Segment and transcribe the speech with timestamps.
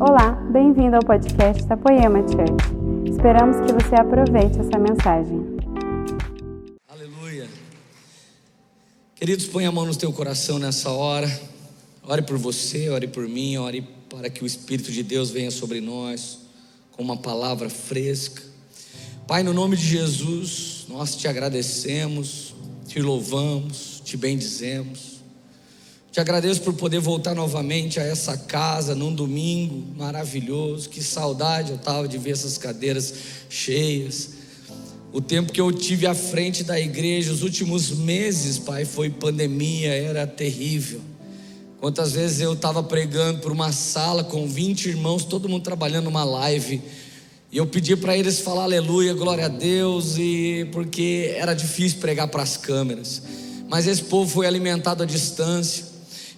[0.00, 3.10] Olá, bem-vindo ao podcast da Poema Church.
[3.10, 5.58] Esperamos que você aproveite essa mensagem.
[6.86, 7.48] Aleluia.
[9.16, 11.28] Queridos, põe a mão no teu coração nessa hora.
[12.06, 15.80] Ore por você, ore por mim, ore para que o Espírito de Deus venha sobre
[15.80, 16.42] nós
[16.92, 18.40] com uma palavra fresca.
[19.26, 22.54] Pai, no nome de Jesus, nós te agradecemos,
[22.86, 25.17] te louvamos, te bendizemos.
[26.10, 30.88] Te agradeço por poder voltar novamente a essa casa num domingo maravilhoso.
[30.88, 33.14] Que saudade eu estava de ver essas cadeiras
[33.50, 34.30] cheias.
[35.12, 39.92] O tempo que eu tive à frente da igreja, os últimos meses, pai, foi pandemia,
[39.92, 41.00] era terrível.
[41.80, 46.24] Quantas vezes eu estava pregando por uma sala com 20 irmãos, todo mundo trabalhando uma
[46.24, 46.82] live,
[47.50, 52.28] e eu pedi para eles falar aleluia, glória a Deus, e porque era difícil pregar
[52.28, 53.22] para as câmeras.
[53.68, 55.87] Mas esse povo foi alimentado à distância.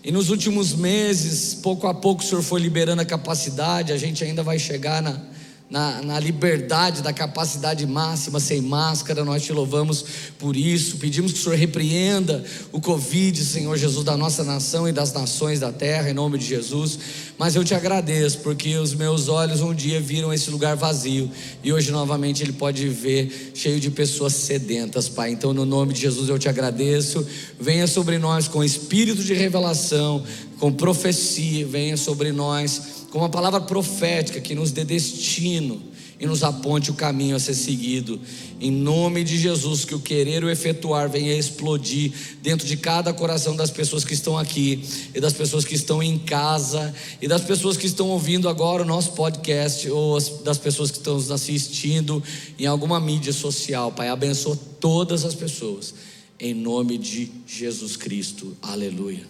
[0.03, 4.25] E nos últimos meses, pouco a pouco o Senhor foi liberando a capacidade, a gente
[4.25, 5.21] ainda vai chegar na,
[5.71, 10.05] na, na, liberdade da capacidade máxima, sem máscara, nós te louvamos
[10.37, 10.97] por isso.
[10.97, 15.61] Pedimos que o Senhor repreenda o Covid, Senhor Jesus, da nossa nação e das nações
[15.61, 16.99] da terra, em nome de Jesus.
[17.39, 21.31] Mas eu te agradeço, porque os meus olhos um dia viram esse lugar vazio
[21.63, 25.31] e hoje novamente ele pode ver cheio de pessoas sedentas, Pai.
[25.31, 27.25] Então, no nome de Jesus, eu te agradeço.
[27.61, 30.25] Venha sobre nós com espírito de revelação,
[30.59, 35.83] com profecia, venha sobre nós com uma palavra profética que nos dê destino
[36.21, 38.21] e nos aponte o caminho a ser seguido.
[38.61, 43.57] Em nome de Jesus, que o querer o efetuar venha explodir dentro de cada coração
[43.57, 47.79] das pessoas que estão aqui, e das pessoas que estão em casa, e das pessoas
[47.79, 52.23] que estão ouvindo agora o nosso podcast, ou das pessoas que estão nos assistindo
[52.59, 53.91] em alguma mídia social.
[53.91, 55.95] Pai, abençoa todas as pessoas.
[56.39, 58.55] Em nome de Jesus Cristo.
[58.61, 59.27] Aleluia.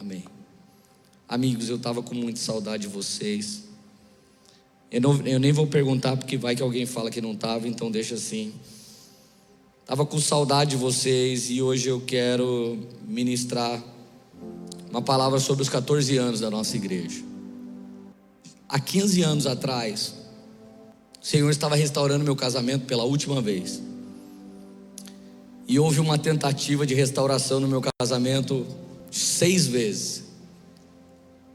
[0.00, 0.31] Amém.
[1.32, 3.62] Amigos, eu estava com muita saudade de vocês.
[4.90, 7.90] Eu, não, eu, nem vou perguntar porque vai que alguém fala que não estava, então
[7.90, 8.52] deixa assim.
[9.80, 13.82] Estava com saudade de vocês e hoje eu quero ministrar
[14.90, 17.24] uma palavra sobre os 14 anos da nossa igreja.
[18.68, 20.12] Há 15 anos atrás,
[21.18, 23.80] o Senhor estava restaurando meu casamento pela última vez.
[25.66, 28.66] E houve uma tentativa de restauração no meu casamento
[29.10, 30.31] seis vezes.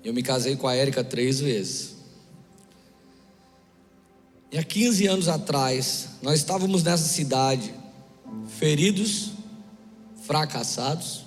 [0.08, 1.98] Eu me casei com a Érica três vezes.
[4.50, 7.74] E há 15 anos atrás, nós estávamos nessa cidade,
[8.58, 9.32] feridos,
[10.26, 11.26] fracassados.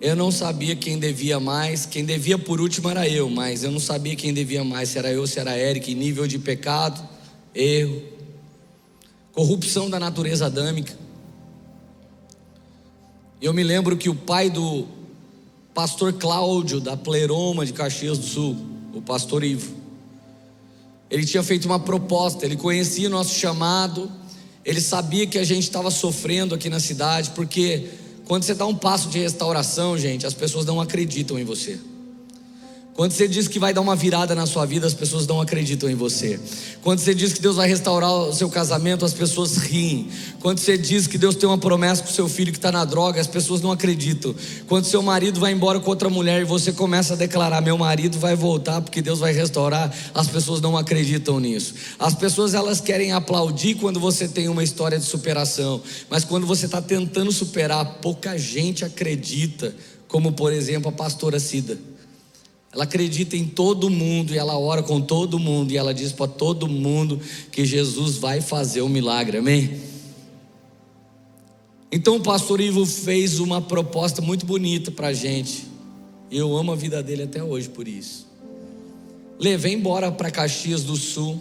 [0.00, 3.78] Eu não sabia quem devia mais, quem devia por último era eu, mas eu não
[3.78, 7.00] sabia quem devia mais, se era eu, se era em nível de pecado,
[7.54, 8.02] erro,
[9.30, 10.98] corrupção da natureza adâmica.
[13.40, 14.98] Eu me lembro que o pai do
[15.80, 18.54] pastor Cláudio, da Pleroma de Caxias do Sul,
[18.92, 19.74] o pastor Ivo.
[21.10, 24.12] Ele tinha feito uma proposta, ele conhecia o nosso chamado,
[24.62, 27.88] ele sabia que a gente estava sofrendo aqui na cidade, porque
[28.26, 31.80] quando você dá um passo de restauração, gente, as pessoas não acreditam em você.
[33.00, 35.88] Quando você diz que vai dar uma virada na sua vida, as pessoas não acreditam
[35.88, 36.38] em você.
[36.82, 40.10] Quando você diz que Deus vai restaurar o seu casamento, as pessoas riem.
[40.38, 42.84] Quando você diz que Deus tem uma promessa com o seu filho que está na
[42.84, 44.34] droga, as pessoas não acreditam.
[44.68, 48.18] Quando seu marido vai embora com outra mulher e você começa a declarar: Meu marido
[48.18, 51.72] vai voltar porque Deus vai restaurar, as pessoas não acreditam nisso.
[51.98, 55.80] As pessoas elas querem aplaudir quando você tem uma história de superação,
[56.10, 59.74] mas quando você está tentando superar, pouca gente acredita,
[60.06, 61.88] como por exemplo a pastora Cida.
[62.72, 66.28] Ela acredita em todo mundo e ela ora com todo mundo e ela diz para
[66.28, 67.20] todo mundo
[67.50, 69.80] que Jesus vai fazer um milagre, amém?
[71.90, 75.66] Então o pastor Ivo fez uma proposta muito bonita para a gente.
[76.30, 78.28] Eu amo a vida dele até hoje por isso.
[79.36, 81.40] Levei embora para Caxias do Sul,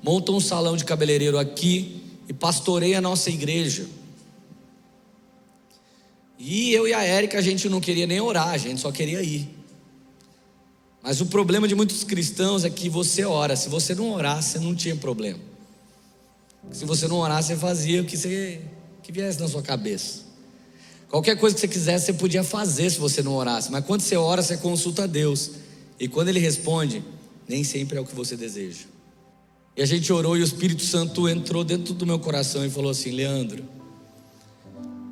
[0.00, 3.86] monta um salão de cabeleireiro aqui e pastorei a nossa igreja.
[6.38, 9.20] E eu e a Érica, a gente não queria nem orar, a gente só queria
[9.20, 9.59] ir.
[11.02, 13.56] Mas o problema de muitos cristãos é que você ora.
[13.56, 15.38] Se você não orasse, você não tinha problema.
[16.72, 18.60] Se você não orasse, você fazia o que, você,
[19.02, 20.20] que viesse na sua cabeça.
[21.08, 23.72] Qualquer coisa que você quisesse, você podia fazer se você não orasse.
[23.72, 25.52] Mas quando você ora, você consulta a Deus.
[25.98, 27.02] E quando Ele responde,
[27.48, 28.84] nem sempre é o que você deseja.
[29.76, 32.90] E a gente orou e o Espírito Santo entrou dentro do meu coração e falou
[32.90, 33.64] assim: Leandro,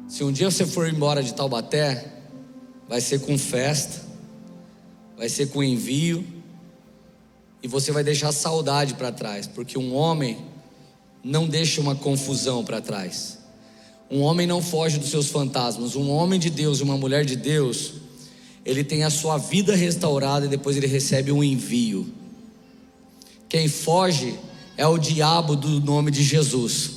[0.09, 2.13] se um dia você for embora de Taubaté,
[2.89, 4.08] vai ser com festa,
[5.19, 6.25] vai ser com envio,
[7.61, 10.39] e você vai deixar saudade para trás, porque um homem
[11.25, 13.39] não deixa uma confusão para trás.
[14.09, 15.97] Um homem não foge dos seus fantasmas.
[15.97, 17.95] Um homem de Deus, uma mulher de Deus,
[18.65, 22.07] ele tem a sua vida restaurada e depois ele recebe um envio.
[23.49, 24.39] Quem foge
[24.77, 26.93] é o diabo do nome de Jesus.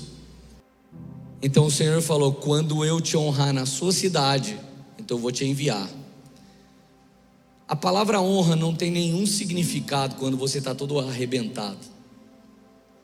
[1.41, 4.57] Então o Senhor falou: quando eu te honrar na sua cidade,
[4.97, 5.89] então eu vou te enviar.
[7.71, 11.79] A palavra honra não tem nenhum significado quando você está todo arrebentado.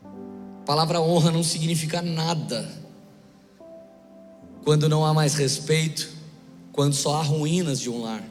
[0.03, 2.69] A palavra honra não significa nada
[4.65, 6.09] quando não há mais respeito,
[6.73, 8.21] quando só há ruínas de um lar.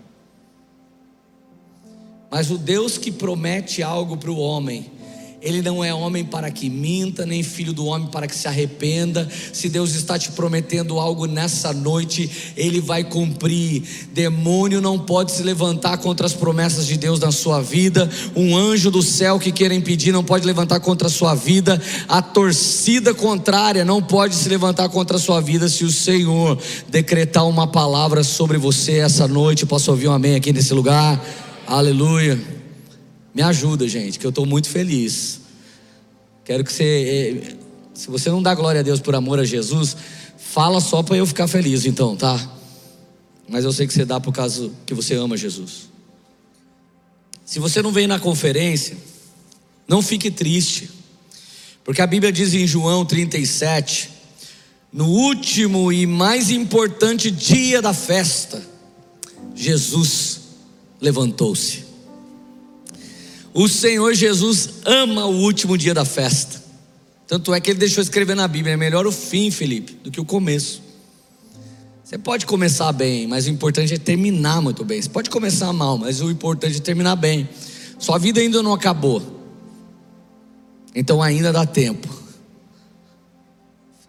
[2.31, 4.91] Mas o Deus que promete algo para o homem,
[5.47, 9.29] ele não é homem para que minta, nem filho do homem para que se arrependa.
[9.53, 13.85] Se Deus está te prometendo algo nessa noite, Ele vai cumprir.
[14.13, 18.11] Demônio não pode se levantar contra as promessas de Deus na sua vida.
[18.35, 21.81] Um anjo do céu que queira impedir não pode levantar contra a sua vida.
[22.09, 26.59] A torcida contrária não pode se levantar contra a sua vida se o Senhor
[26.89, 29.65] decretar uma palavra sobre você essa noite.
[29.65, 31.25] Posso ouvir um amém aqui nesse lugar?
[31.69, 32.56] Aleluia.
[33.37, 35.43] Me ajuda, gente, que eu estou muito feliz.
[36.43, 37.57] Quero que você, eh,
[37.93, 39.95] se você não dá glória a Deus por amor a Jesus,
[40.39, 42.41] fala só para eu ficar feliz, então, tá?
[43.47, 45.91] Mas eu sei que você dá por causa que você ama Jesus.
[47.45, 48.97] Se você não veio na conferência,
[49.87, 50.89] não fique triste,
[51.85, 54.13] porque a Bíblia diz em João 37,
[54.91, 58.67] no último e mais importante dia da festa,
[59.55, 60.41] Jesus
[60.99, 61.86] levantou-se.
[63.57, 66.63] O Senhor Jesus ama o último dia da festa.
[67.27, 70.21] Tanto é que ele deixou escrever na Bíblia: é melhor o fim, Felipe, do que
[70.21, 70.83] o começo.
[72.05, 75.01] Você pode começar bem, mas o importante é terminar muito bem.
[75.01, 77.49] Você pode começar mal, mas o importante é terminar bem.
[77.99, 79.23] Sua vida ainda não acabou.
[80.95, 82.15] Então ainda dá tempo.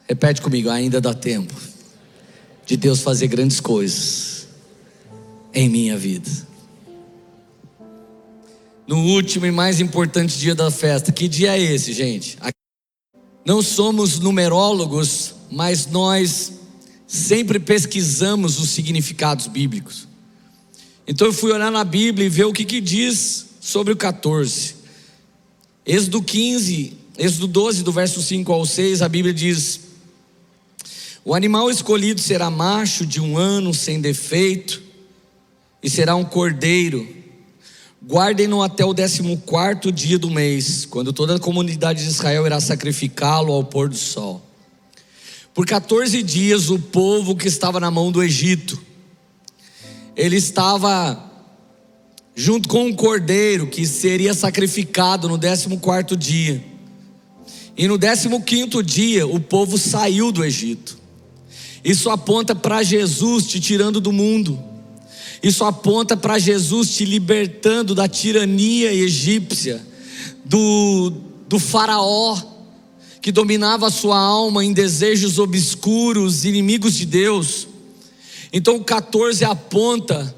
[0.10, 1.56] Repete comigo: ainda dá tempo
[2.66, 4.46] de Deus fazer grandes coisas
[5.54, 6.30] em minha vida
[8.88, 11.12] no último e mais importante dia da festa.
[11.12, 12.38] Que dia é esse, gente?
[13.45, 16.54] Não somos numerólogos, mas nós
[17.06, 20.07] sempre pesquisamos os significados bíblicos.
[21.06, 24.75] Então eu fui olhar na Bíblia e ver o que, que diz sobre o 14.
[25.86, 29.80] Êxodo 15, Êxodo 12, do verso 5 ao 6, a Bíblia diz:
[31.24, 34.81] O animal escolhido será macho de um ano sem defeito,
[35.81, 37.17] e será um cordeiro
[38.07, 42.57] Guardem-no até o décimo quarto dia do mês, quando toda a comunidade de Israel irá
[42.62, 44.42] sacrificá-lo ao pôr do sol.
[45.54, 48.81] Por 14 dias o povo que estava na mão do Egito,
[50.15, 51.21] ele estava
[52.33, 56.63] junto com um cordeiro que seria sacrificado no décimo quarto dia.
[57.75, 60.98] E no décimo quinto dia o povo saiu do Egito.
[61.83, 64.57] Isso aponta para Jesus te tirando do mundo.
[65.42, 69.86] Isso aponta para Jesus te libertando da tirania egípcia,
[70.44, 71.13] do,
[71.48, 72.38] do faraó
[73.22, 77.68] que dominava a sua alma em desejos obscuros, inimigos de Deus.
[78.54, 80.34] Então o 14 aponta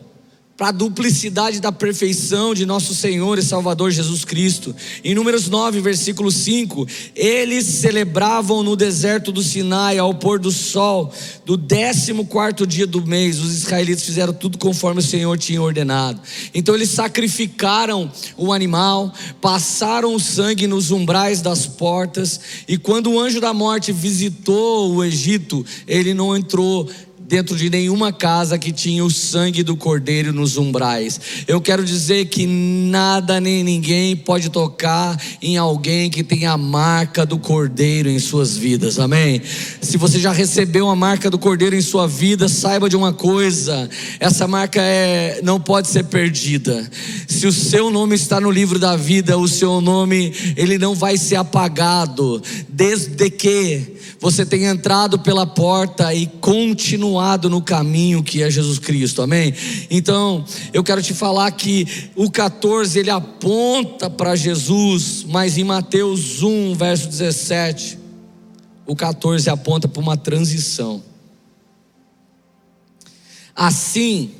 [0.60, 4.76] para a duplicidade da perfeição de nosso Senhor e Salvador Jesus Cristo.
[5.06, 6.86] Em Números 9, versículo 5,
[7.16, 11.14] eles celebravam no deserto do Sinai ao pôr do sol,
[11.46, 16.20] do 14 dia do mês, os israelitas fizeram tudo conforme o Senhor tinha ordenado.
[16.54, 23.18] Então eles sacrificaram o animal, passaram o sangue nos umbrais das portas, e quando o
[23.18, 26.90] anjo da morte visitou o Egito, ele não entrou
[27.30, 31.22] dentro de nenhuma casa que tinha o sangue do cordeiro nos umbrais.
[31.48, 37.28] Eu quero dizer que nada nem ninguém pode tocar em alguém que tem a marca
[37.28, 38.98] do cordeiro em suas vidas.
[38.98, 39.44] Amém.
[39.80, 43.88] Se você já recebeu a marca do cordeiro em sua vida, saiba de uma coisa:
[44.20, 46.90] essa marca é não pode ser perdida.
[47.28, 51.16] Se o seu nome está no livro da vida, o seu nome ele não vai
[51.16, 58.52] ser apagado, desde que você tenha entrado pela porta e continuado no caminho que é
[58.52, 59.54] Jesus Cristo, amém?
[59.90, 66.44] Então, eu quero te falar que o 14 ele aponta para Jesus, mas em Mateus
[66.44, 67.98] 1, verso 17,
[68.86, 71.02] o 14 aponta para uma transição.
[73.56, 74.32] Assim,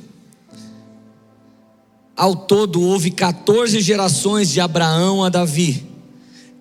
[2.14, 5.89] ao todo houve 14 gerações de Abraão a Davi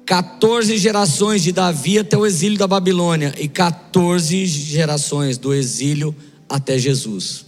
[0.09, 6.15] 14 gerações de Davi até o exílio da Babilônia e 14 gerações do exílio
[6.49, 7.45] até Jesus.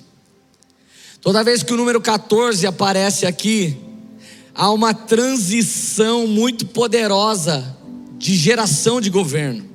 [1.22, 3.76] Toda vez que o número 14 aparece aqui,
[4.54, 7.76] há uma transição muito poderosa
[8.20, 9.68] de geração de governo.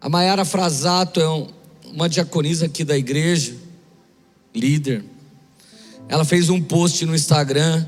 [0.00, 1.46] A Maiara Frasato é
[1.92, 3.54] uma diaconisa aqui da igreja,
[4.52, 5.04] líder.
[6.08, 7.86] Ela fez um post no Instagram,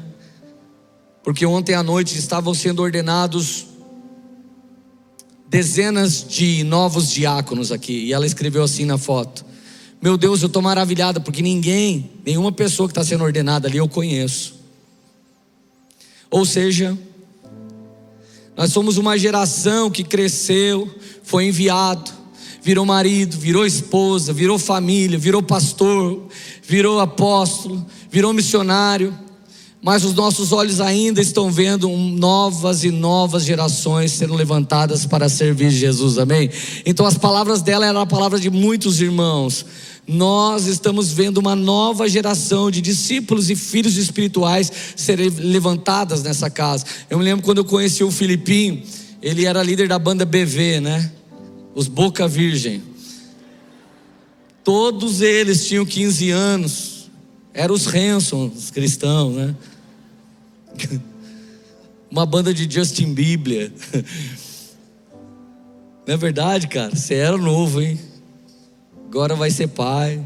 [1.29, 3.67] porque ontem à noite estavam sendo ordenados
[5.47, 9.45] dezenas de novos diáconos aqui, e ela escreveu assim na foto:
[10.01, 13.87] Meu Deus, eu estou maravilhada, porque ninguém, nenhuma pessoa que está sendo ordenada ali eu
[13.87, 14.55] conheço.
[16.31, 16.97] Ou seja,
[18.57, 20.91] nós somos uma geração que cresceu,
[21.23, 22.11] foi enviado,
[22.63, 26.27] virou marido, virou esposa, virou família, virou pastor,
[26.63, 29.28] virou apóstolo, virou missionário,
[29.81, 35.71] mas os nossos olhos ainda estão vendo novas e novas gerações sendo levantadas para servir
[35.71, 36.51] Jesus, amém?
[36.85, 39.65] Então as palavras dela eram a palavra de muitos irmãos.
[40.07, 46.85] Nós estamos vendo uma nova geração de discípulos e filhos espirituais serem levantadas nessa casa.
[47.09, 48.83] Eu me lembro quando eu conheci o Filipinho,
[49.23, 51.13] ele era líder da banda BV, né?
[51.75, 52.83] Os Boca Virgem.
[54.65, 56.88] Todos eles tinham 15 anos
[57.53, 59.57] eram os Hanson, os cristãos, né?
[62.11, 63.73] Uma banda de Justin Bíblia.
[66.07, 66.95] Não é verdade, cara?
[66.95, 67.99] Você era novo, hein?
[69.09, 70.25] Agora vai ser pai.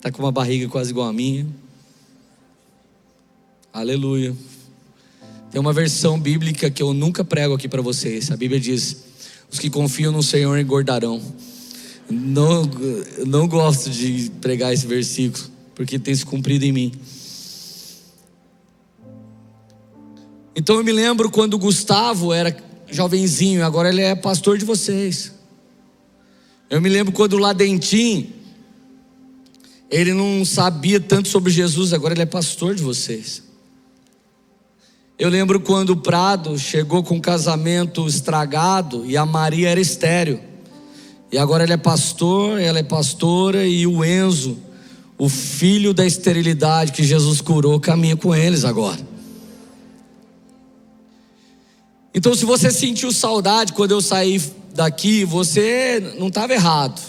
[0.00, 1.46] Tá com uma barriga quase igual a minha.
[3.72, 4.34] Aleluia.
[5.50, 8.30] Tem uma versão bíblica que eu nunca prego aqui para vocês.
[8.30, 9.04] A Bíblia diz:
[9.50, 11.20] os que confiam no Senhor engordarão.
[12.10, 12.62] Não,
[13.26, 16.92] não gosto de pregar esse versículo porque tem se cumprido em mim.
[20.56, 22.56] Então eu me lembro quando Gustavo era
[22.88, 25.32] jovenzinho, agora ele é pastor de vocês.
[26.70, 28.32] Eu me lembro quando o Ladentim,
[29.90, 33.42] ele não sabia tanto sobre Jesus, agora ele é pastor de vocês.
[35.18, 40.40] Eu lembro quando o Prado chegou com um casamento estragado e a Maria era estéreo.
[41.30, 44.58] E agora ele é pastor, ela é pastora e o Enzo
[45.16, 49.00] o filho da esterilidade que Jesus curou caminha com eles agora.
[52.14, 54.40] Então, se você sentiu saudade quando eu saí
[54.72, 57.00] daqui, você não estava errado.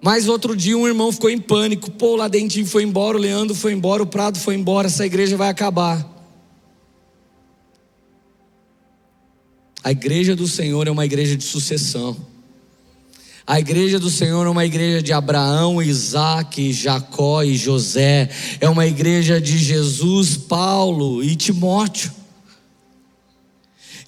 [0.00, 1.90] Mas outro dia um irmão ficou em pânico.
[1.90, 5.36] Pô, lá Dentinho foi embora, o Leandro foi embora, o Prado foi embora, essa igreja
[5.36, 6.10] vai acabar.
[9.84, 12.16] A igreja do Senhor é uma igreja de sucessão.
[13.46, 18.30] A igreja do Senhor é uma igreja de Abraão, Isaac, Jacó e José.
[18.60, 22.21] É uma igreja de Jesus, Paulo e Timóteo.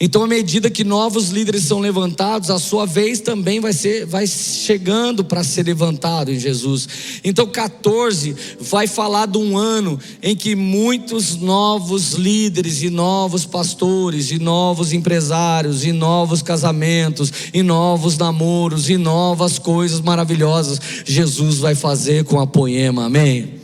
[0.00, 4.26] Então, à medida que novos líderes são levantados, a sua vez também vai ser vai
[4.26, 6.88] chegando para ser levantado em Jesus.
[7.22, 14.30] Então, 14 vai falar de um ano em que muitos novos líderes e novos pastores
[14.30, 21.74] e novos empresários e novos casamentos e novos namoros e novas coisas maravilhosas Jesus vai
[21.74, 23.06] fazer com a Poema.
[23.06, 23.63] Amém.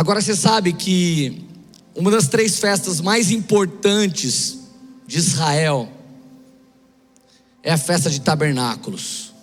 [0.00, 1.42] Agora você sabe que
[1.94, 4.60] uma das três festas mais importantes
[5.06, 5.92] de Israel
[7.62, 9.34] é a festa de tabernáculos.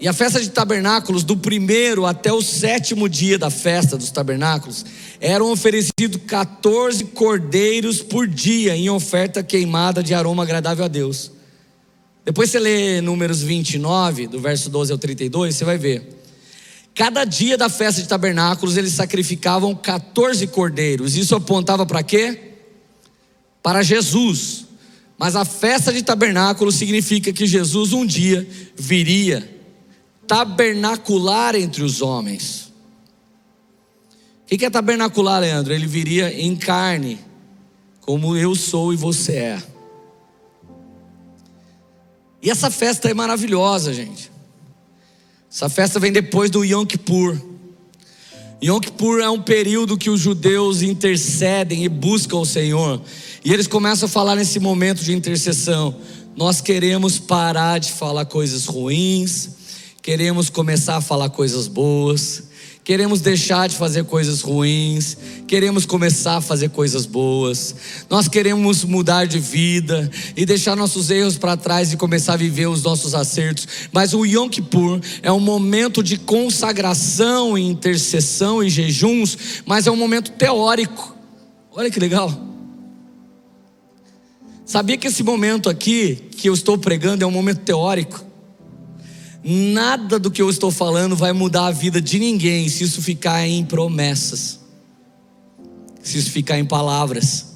[0.00, 4.86] E a festa de tabernáculos, do primeiro até o sétimo dia da festa dos tabernáculos,
[5.20, 11.30] eram oferecidos 14 cordeiros por dia em oferta queimada de aroma agradável a Deus.
[12.24, 16.19] Depois você lê Números 29, do verso 12 ao 32, você vai ver.
[17.00, 21.16] Cada dia da festa de tabernáculos eles sacrificavam 14 cordeiros.
[21.16, 22.56] Isso apontava para quê?
[23.62, 24.66] Para Jesus.
[25.16, 29.50] Mas a festa de tabernáculos significa que Jesus um dia viria
[30.26, 32.70] tabernacular entre os homens.
[34.44, 35.72] O que é tabernacular, Leandro?
[35.72, 37.18] Ele viria em carne,
[38.02, 39.62] como eu sou e você é.
[42.42, 44.29] E essa festa é maravilhosa, gente.
[45.52, 47.36] Essa festa vem depois do Yom Kippur.
[48.62, 53.02] Yom Kippur é um período que os judeus intercedem e buscam o Senhor.
[53.44, 55.96] E eles começam a falar nesse momento de intercessão:
[56.36, 59.48] nós queremos parar de falar coisas ruins,
[60.00, 62.44] queremos começar a falar coisas boas,
[62.84, 67.74] queremos deixar de fazer coisas ruins, queremos começar a fazer coisas boas,
[68.08, 72.66] nós queremos mudar de vida e deixar nossos erros para trás e começar a viver
[72.66, 73.68] os nossos acertos.
[73.92, 79.90] Mas o Yom Kippur é um momento de consagração e intercessão e jejuns, mas é
[79.90, 81.16] um momento teórico.
[81.72, 82.48] Olha que legal.
[84.64, 88.29] Sabia que esse momento aqui que eu estou pregando é um momento teórico?
[89.42, 93.46] Nada do que eu estou falando vai mudar a vida de ninguém se isso ficar
[93.46, 94.60] em promessas,
[96.02, 97.46] se isso ficar em palavras.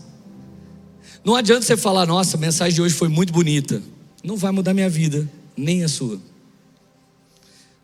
[1.22, 3.82] Não adianta você falar, nossa, a mensagem de hoje foi muito bonita.
[4.22, 6.18] não vai mudar minha vida, nem a sua.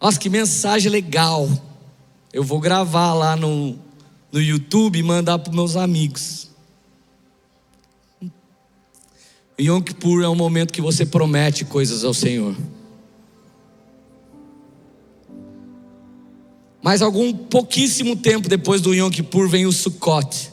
[0.00, 1.48] Nossa, que mensagem legal.
[2.32, 3.78] Eu vou gravar lá no,
[4.32, 6.48] no YouTube e mandar para meus amigos.
[9.60, 12.56] Yom Kippur é um momento que você promete coisas ao Senhor.
[16.82, 20.50] Mas algum pouquíssimo tempo depois do Yom Kippur vem o Sukkot.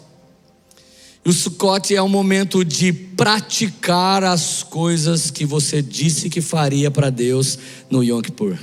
[1.26, 6.92] E o Sukkot é um momento de praticar as coisas que você disse que faria
[6.92, 7.58] para Deus
[7.90, 8.58] no Yom Kippur.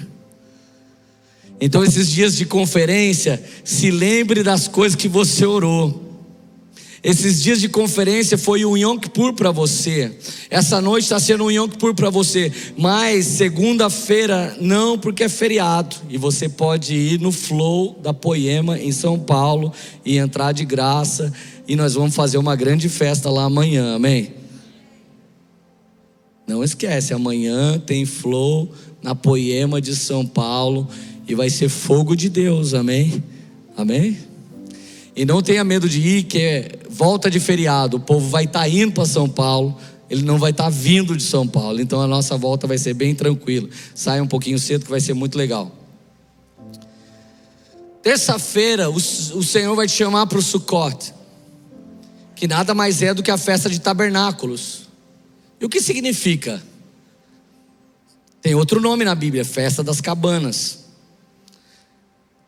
[1.60, 6.03] Então, esses dias de conferência, se lembre das coisas que você orou.
[7.04, 10.10] Esses dias de conferência foi um Yom Kippur para você.
[10.48, 12.50] Essa noite está sendo um Yom Kippur para você.
[12.78, 15.96] Mas segunda-feira não, porque é feriado.
[16.08, 19.70] E você pode ir no Flow da Poema em São Paulo
[20.02, 21.30] e entrar de graça.
[21.68, 24.32] E nós vamos fazer uma grande festa lá amanhã, amém?
[26.46, 30.88] Não esquece, amanhã tem Flow na Poema de São Paulo.
[31.28, 33.22] E vai ser fogo de Deus, amém?
[33.76, 34.16] Amém?
[35.16, 37.98] E não tenha medo de ir, que é volta de feriado.
[37.98, 39.76] O povo vai estar tá indo para São Paulo,
[40.10, 41.80] ele não vai estar tá vindo de São Paulo.
[41.80, 43.68] Então a nossa volta vai ser bem tranquila.
[43.94, 45.72] Saia um pouquinho cedo que vai ser muito legal.
[48.02, 51.14] Terça-feira o, o Senhor vai te chamar para o Sukkot,
[52.36, 54.82] que nada mais é do que a festa de tabernáculos.
[55.58, 56.62] E o que significa?
[58.42, 60.83] Tem outro nome na Bíblia, festa das cabanas.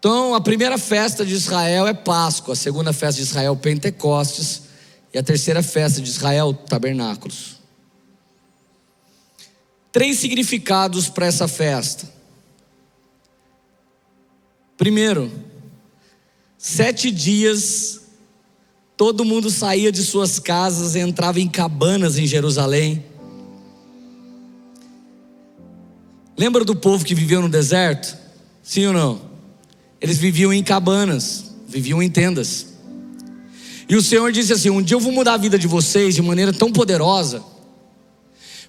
[0.07, 4.63] Então, a primeira festa de Israel é Páscoa, a segunda festa de Israel, Pentecostes,
[5.13, 7.57] e a terceira festa de Israel, Tabernáculos.
[9.91, 12.09] Três significados para essa festa.
[14.79, 15.29] Primeiro,
[16.57, 18.03] sete dias,
[18.97, 23.05] todo mundo saía de suas casas e entrava em cabanas em Jerusalém.
[26.39, 28.17] Lembra do povo que viveu no deserto?
[28.63, 29.36] Sim ou não?
[30.01, 32.67] Eles viviam em cabanas, viviam em tendas.
[33.89, 36.23] E o Senhor disse assim: Um dia eu vou mudar a vida de vocês de
[36.23, 37.43] maneira tão poderosa,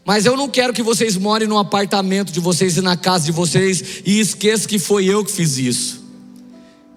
[0.05, 3.31] mas eu não quero que vocês morem no apartamento de vocês e na casa de
[3.31, 6.07] vocês e esqueçam que foi eu que fiz isso.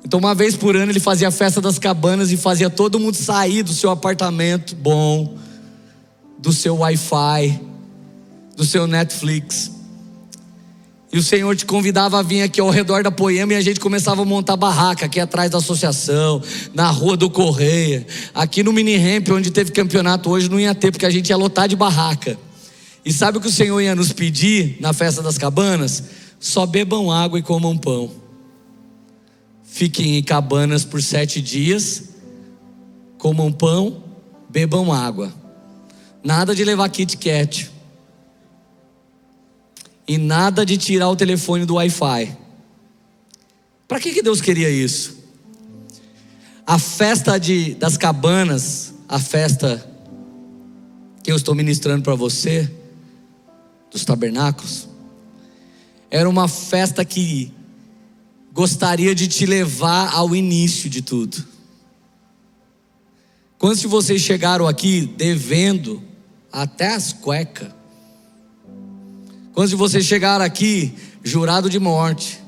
[0.04, 3.16] Então, uma vez por ano, ele fazia a festa das cabanas e fazia todo mundo
[3.16, 5.36] sair do seu apartamento bom,
[6.38, 7.60] do seu Wi-Fi,
[8.56, 9.79] do seu Netflix
[11.12, 13.80] e o Senhor te convidava a vir aqui ao redor da Poema e a gente
[13.80, 16.40] começava a montar barraca aqui atrás da associação,
[16.72, 20.92] na rua do Correia, aqui no mini ramp onde teve campeonato hoje não ia ter
[20.92, 22.38] porque a gente ia lotar de barraca.
[23.04, 26.04] E sabe o que o Senhor ia nos pedir na festa das cabanas?
[26.38, 28.10] Só bebam água e comam pão.
[29.64, 32.04] Fiquem em cabanas por sete dias,
[33.18, 34.02] comam pão,
[34.48, 35.32] bebam água.
[36.22, 37.70] Nada de levar kit kat.
[40.10, 42.36] E nada de tirar o telefone do Wi-Fi.
[43.86, 45.16] Para que, que Deus queria isso?
[46.66, 49.88] A festa de, das cabanas, a festa
[51.22, 52.68] que eu estou ministrando para você,
[53.88, 54.88] dos tabernáculos,
[56.10, 57.54] era uma festa que
[58.52, 61.46] gostaria de te levar ao início de tudo.
[63.56, 66.02] Quantos de vocês chegaram aqui devendo
[66.50, 67.79] até as cuecas?
[69.60, 70.90] Quando você chegar aqui,
[71.22, 72.40] jurado de morte,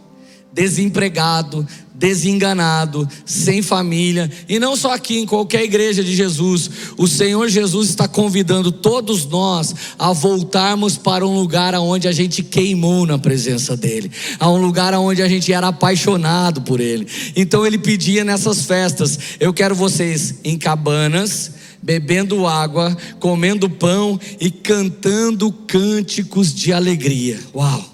[0.51, 7.51] desempregado, desenganado, sem família, e não só aqui, em qualquer igreja de Jesus, o Senhor
[7.51, 13.19] Jesus está convidando todos nós a voltarmos para um lugar onde a gente queimou na
[13.19, 17.07] presença dEle, a um lugar onde a gente era apaixonado por Ele.
[17.37, 24.51] Então Ele pedia nessas festas: eu quero vocês em cabanas bebendo água, comendo pão e
[24.51, 27.41] cantando cânticos de alegria.
[27.55, 27.85] Uau!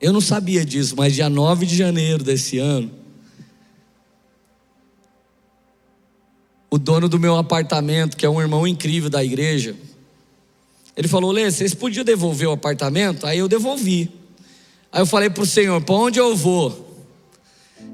[0.00, 2.90] Eu não sabia disso, mas dia 9 de janeiro desse ano,
[6.70, 9.74] o dono do meu apartamento, que é um irmão incrível da igreja,
[10.96, 13.26] ele falou: Lê, vocês podiam devolver o apartamento?
[13.26, 14.10] Aí eu devolvi.
[14.90, 17.06] Aí eu falei para o Senhor: para onde eu vou?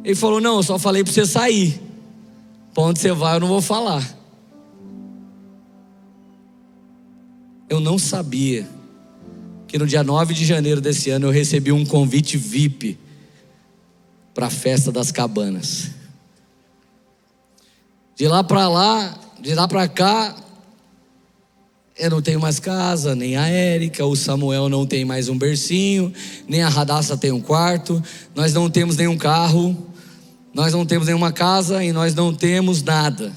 [0.03, 1.81] Ele falou: Não, eu só falei para você sair.
[2.75, 4.05] Para onde você vai, eu não vou falar.
[7.69, 8.69] Eu não sabia
[9.69, 12.99] que no dia 9 de janeiro desse ano eu recebi um convite VIP
[14.35, 15.91] para a festa das cabanas.
[18.17, 20.35] De lá para lá, de lá para cá,
[21.97, 26.13] eu não tenho mais casa, nem a Érica, o Samuel não tem mais um bercinho,
[26.49, 28.03] nem a Radassa tem um quarto,
[28.35, 29.94] nós não temos nenhum carro.
[30.55, 33.33] Nós não temos nenhuma casa e nós não temos nada.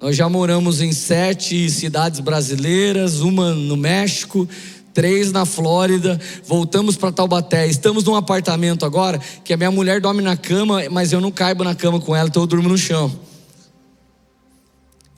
[0.00, 4.48] Nós já moramos em sete cidades brasileiras, uma no México,
[4.94, 7.66] três na Flórida, voltamos para Taubaté.
[7.66, 11.62] Estamos num apartamento agora que a minha mulher dorme na cama, mas eu não caibo
[11.62, 13.12] na cama com ela, então eu durmo no chão.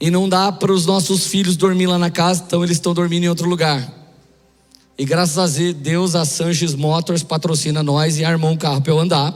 [0.01, 3.23] E não dá para os nossos filhos dormir lá na casa, então eles estão dormindo
[3.23, 3.89] em outro lugar.
[4.97, 8.99] E graças a Deus a Sanches Motors patrocina nós e armou um carro para eu
[8.99, 9.33] andar.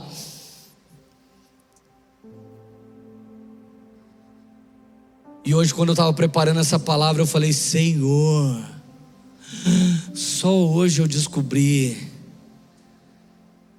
[5.48, 8.62] E hoje, quando eu estava preparando essa palavra, eu falei: Senhor,
[10.12, 11.96] só hoje eu descobri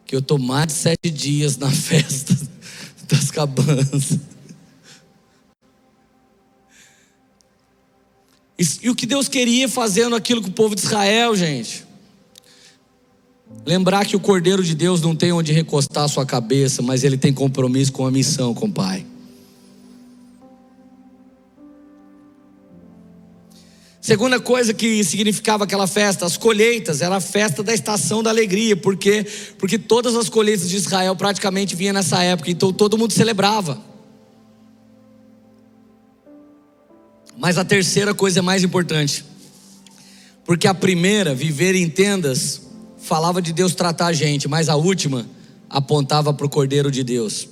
[0.04, 2.36] que eu estou mais de sete dias na festa
[3.08, 4.18] das cabanas.
[8.58, 11.86] E, o que Deus queria fazendo aquilo com o povo de Israel, gente?
[13.64, 17.16] Lembrar que o Cordeiro de Deus não tem onde recostar a sua cabeça, mas ele
[17.16, 19.06] tem compromisso com a missão com o Pai.
[24.10, 28.76] Segunda coisa que significava aquela festa, as colheitas, era a festa da estação da alegria,
[28.76, 29.24] porque
[29.56, 33.80] porque todas as colheitas de Israel praticamente vinham nessa época, então todo mundo celebrava.
[37.38, 39.24] Mas a terceira coisa é mais importante.
[40.44, 42.64] Porque a primeira, viver em tendas,
[42.98, 45.30] falava de Deus tratar a gente, mas a última
[45.70, 47.48] apontava para o Cordeiro de Deus.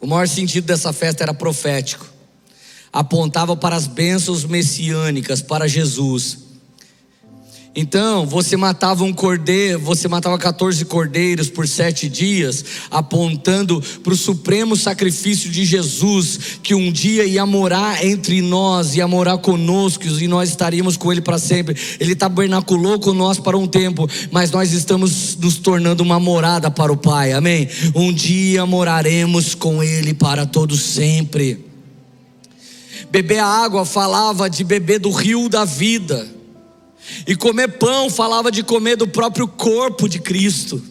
[0.00, 2.14] O maior sentido dessa festa era profético
[2.96, 6.46] apontava para as bênçãos messiânicas, para Jesus.
[7.78, 14.16] Então, você matava um cordeiro, você matava 14 cordeiros por sete dias, apontando para o
[14.16, 20.26] supremo sacrifício de Jesus, que um dia ia morar entre nós, ia morar conosco, e
[20.26, 21.76] nós estaríamos com Ele para sempre.
[22.00, 26.90] Ele tabernaculou com nós para um tempo, mas nós estamos nos tornando uma morada para
[26.90, 27.68] o Pai, amém?
[27.94, 31.65] Um dia moraremos com Ele para todo sempre.
[33.10, 36.26] Beber água falava de beber do rio da vida.
[37.26, 40.82] E comer pão falava de comer do próprio corpo de Cristo.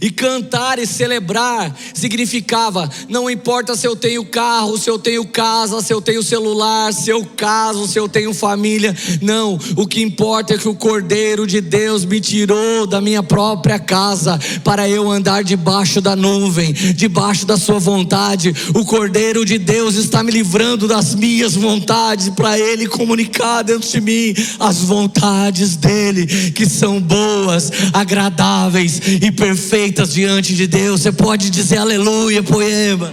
[0.00, 5.80] E cantar e celebrar significava: não importa se eu tenho carro, se eu tenho casa,
[5.80, 8.94] se eu tenho celular, se eu caso, se eu tenho família.
[9.20, 13.78] Não, o que importa é que o Cordeiro de Deus me tirou da minha própria
[13.78, 18.54] casa para eu andar debaixo da nuvem, debaixo da Sua vontade.
[18.74, 24.00] O Cordeiro de Deus está me livrando das minhas vontades para Ele comunicar dentro de
[24.00, 29.71] mim as vontades dEle, que são boas, agradáveis e perfeitas
[30.12, 31.00] diante de Deus.
[31.00, 33.10] Você pode dizer aleluia, poema.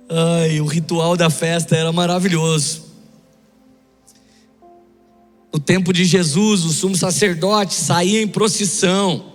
[0.10, 2.92] Ai, o ritual da festa era maravilhoso.
[5.54, 9.32] No tempo de Jesus, o sumo sacerdote saía em procissão.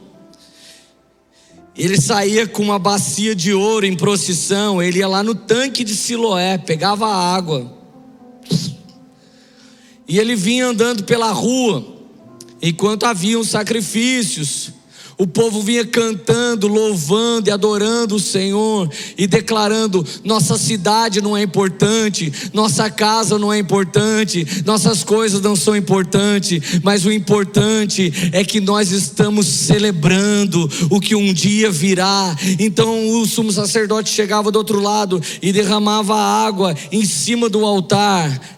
[1.75, 4.83] Ele saía com uma bacia de ouro em procissão.
[4.83, 7.76] Ele ia lá no tanque de Siloé, pegava água.
[10.09, 11.85] E ele vinha andando pela rua.
[12.63, 14.73] Enquanto haviam sacrifícios,
[15.19, 21.43] o povo vinha cantando, louvando e adorando o Senhor e declarando: nossa cidade não é
[21.43, 28.45] importante, nossa casa não é importante, nossas coisas não são importantes, mas o importante é
[28.45, 32.37] que nós estamos celebrando o que um dia virá.
[32.59, 38.57] Então o sumo sacerdote chegava do outro lado e derramava água em cima do altar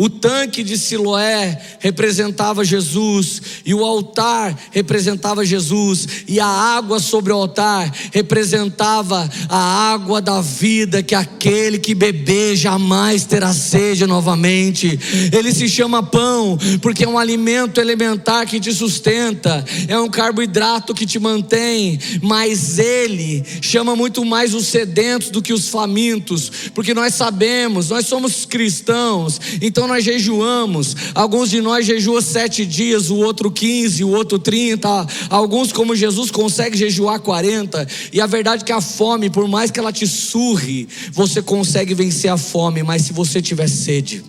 [0.00, 7.32] o tanque de Siloé representava Jesus, e o altar representava Jesus, e a água sobre
[7.32, 14.96] o altar representava a água da vida, que aquele que beber jamais terá sede novamente.
[15.32, 20.94] Ele se chama pão, porque é um alimento elementar que te sustenta, é um carboidrato
[20.94, 26.94] que te mantém, mas ele chama muito mais os sedentos do que os famintos, porque
[26.94, 30.94] nós sabemos, nós somos cristãos, então nós jejuamos.
[31.14, 34.88] Alguns de nós jejuam sete dias, o outro quinze, o outro trinta.
[35.28, 37.86] Alguns, como Jesus, conseguem jejuar quarenta.
[38.12, 41.94] E a verdade é que a fome, por mais que ela te surre, você consegue
[41.94, 42.82] vencer a fome.
[42.82, 44.24] Mas se você tiver sede,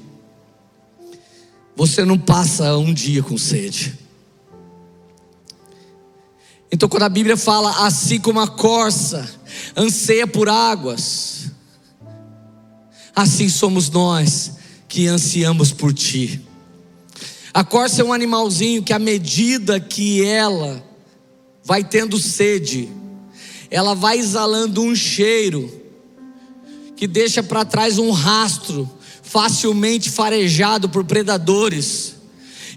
[1.76, 3.98] você não passa um dia com sede.
[6.72, 9.28] Então, quando a Bíblia fala assim como a corça
[9.76, 11.52] anseia por águas,
[13.15, 14.59] assim somos nós
[14.89, 16.41] que ansiamos por ti.
[17.54, 20.84] A corça é um animalzinho que, à medida que ela
[21.63, 22.89] vai tendo sede,
[23.69, 25.71] ela vai exalando um cheiro
[26.95, 28.89] que deixa para trás um rastro
[29.21, 32.15] facilmente farejado por predadores.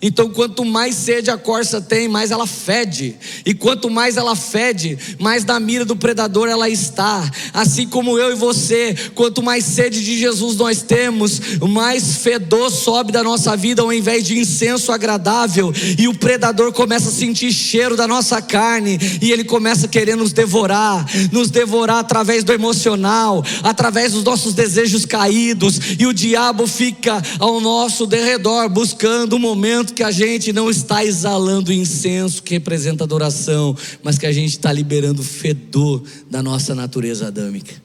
[0.02, 3.16] Então, quanto mais sede a corça tem, mais ela fede.
[3.46, 7.30] E quanto mais ela fede, mais na mira do predador ela está.
[7.54, 13.12] Assim como eu e você, quanto mais sede de Jesus nós temos, mais fedor sobe
[13.12, 15.72] da nossa vida ao invés de incenso agradável.
[15.98, 18.98] E o predador começa a sentir cheiro da nossa carne.
[19.20, 24.54] E ele começa a querer nos devorar nos devorar através do emocional, através dos nossos
[24.54, 25.78] desejos caídos.
[25.98, 31.04] E o diabo fica ao nosso derredor, buscando o momento que a gente não está
[31.04, 37.28] exalando incenso que representa adoração, mas que a gente está liberando fedor da nossa natureza
[37.28, 37.80] adâmica.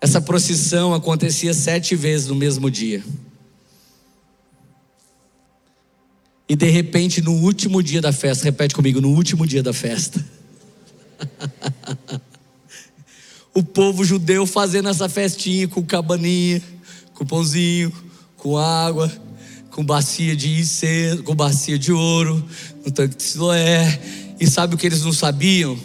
[0.00, 3.02] Essa procissão acontecia sete vezes no mesmo dia.
[6.48, 10.24] E de repente, no último dia da festa, repete comigo, no último dia da festa.
[13.52, 16.62] o povo judeu fazendo essa festinha com cabaninha,
[17.14, 17.92] com pãozinho,
[18.36, 19.10] com água,
[19.76, 22.42] com bacia de incenso, com bacia de ouro,
[22.82, 24.00] no tanque de Siloé.
[24.40, 25.78] E sabe o que eles não sabiam?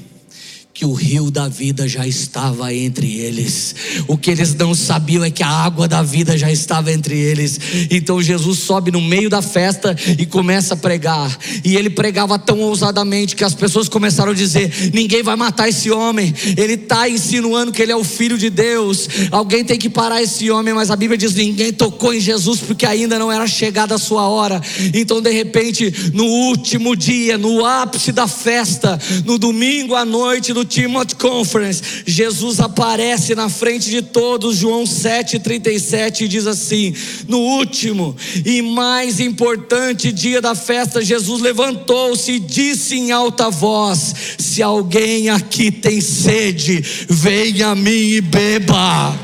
[0.82, 3.76] Que o rio da vida já estava entre eles.
[4.08, 7.60] O que eles não sabiam é que a água da vida já estava entre eles.
[7.92, 11.38] Então Jesus sobe no meio da festa e começa a pregar.
[11.64, 15.92] E ele pregava tão ousadamente que as pessoas começaram a dizer: ninguém vai matar esse
[15.92, 16.34] homem.
[16.58, 19.08] Ele está insinuando que ele é o filho de Deus.
[19.30, 20.74] Alguém tem que parar esse homem.
[20.74, 24.28] Mas a Bíblia diz: ninguém tocou em Jesus porque ainda não era chegada a sua
[24.28, 24.60] hora.
[24.96, 30.71] Então, de repente, no último dia, no ápice da festa, no domingo à noite, no
[30.72, 36.96] Timothy Conference, Jesus aparece na frente de todos, João 7,37, e diz assim:
[37.28, 44.16] No último e mais importante dia da festa, Jesus levantou-se e disse em alta voz:
[44.38, 49.20] Se alguém aqui tem sede, venha a mim e beba.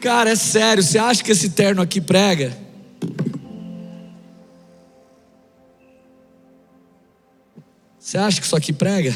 [0.00, 2.67] Cara, é sério, você acha que esse terno aqui prega?
[8.08, 9.14] Você acha que isso aqui prega?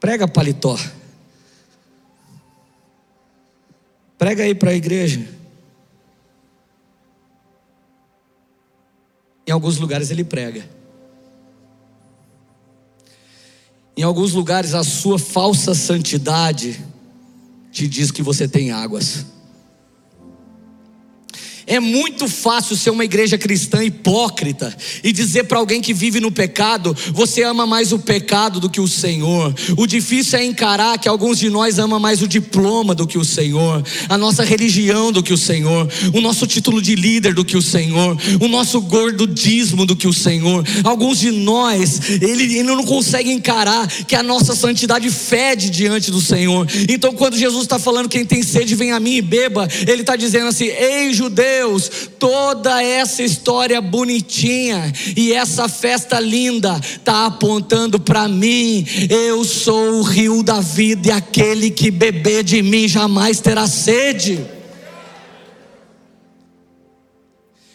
[0.00, 0.76] Prega paletó.
[4.18, 5.24] Prega aí para a igreja.
[9.46, 10.68] Em alguns lugares ele prega.
[13.96, 16.84] Em alguns lugares a sua falsa santidade
[17.70, 19.24] te diz que você tem águas.
[21.66, 26.30] É muito fácil ser uma igreja cristã hipócrita e dizer para alguém que vive no
[26.30, 29.52] pecado: você ama mais o pecado do que o Senhor.
[29.76, 33.24] O difícil é encarar que alguns de nós amam mais o diploma do que o
[33.24, 37.56] Senhor, a nossa religião do que o Senhor, o nosso título de líder do que
[37.56, 40.64] o Senhor, o nosso gordudismo do que o Senhor.
[40.84, 46.20] Alguns de nós, ele, ele não consegue encarar que a nossa santidade fede diante do
[46.20, 46.68] Senhor.
[46.88, 50.14] Então, quando Jesus está falando, quem tem sede, vem a mim e beba, ele está
[50.14, 57.98] dizendo assim: ei, judeu Deus, toda essa história bonitinha e essa festa linda está apontando
[57.98, 58.84] para mim.
[59.08, 64.46] Eu sou o rio da vida e aquele que beber de mim jamais terá sede.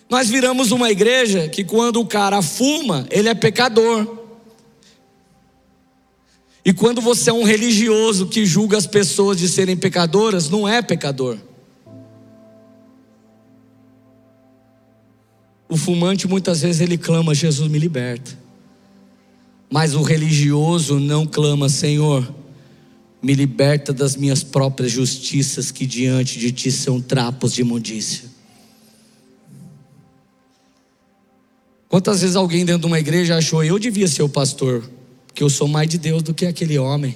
[0.08, 4.20] Nós viramos uma igreja que quando o cara fuma, ele é pecador.
[6.64, 10.84] E quando você é um religioso que julga as pessoas de serem pecadoras, não é
[10.84, 11.38] pecador.
[15.72, 18.38] O fumante muitas vezes ele clama: Jesus me liberta.
[19.70, 22.30] Mas o religioso não clama: Senhor,
[23.24, 28.30] me liberta das minhas próprias justiças que diante de ti são trapos de imundícia.
[31.88, 34.84] Quantas vezes alguém dentro de uma igreja achou eu devia ser o pastor,
[35.26, 37.16] porque eu sou mais de Deus do que aquele homem.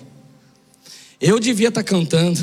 [1.19, 2.41] Eu devia estar cantando.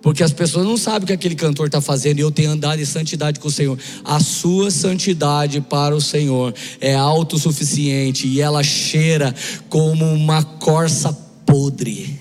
[0.00, 2.80] Porque as pessoas não sabem o que aquele cantor está fazendo e eu tenho andado
[2.80, 3.78] em santidade com o Senhor.
[4.04, 9.34] A sua santidade para o Senhor é autossuficiente e ela cheira
[9.68, 11.12] como uma corça
[11.44, 12.20] podre.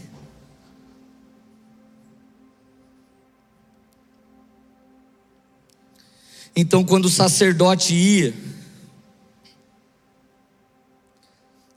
[6.55, 8.33] Então, quando o sacerdote ia,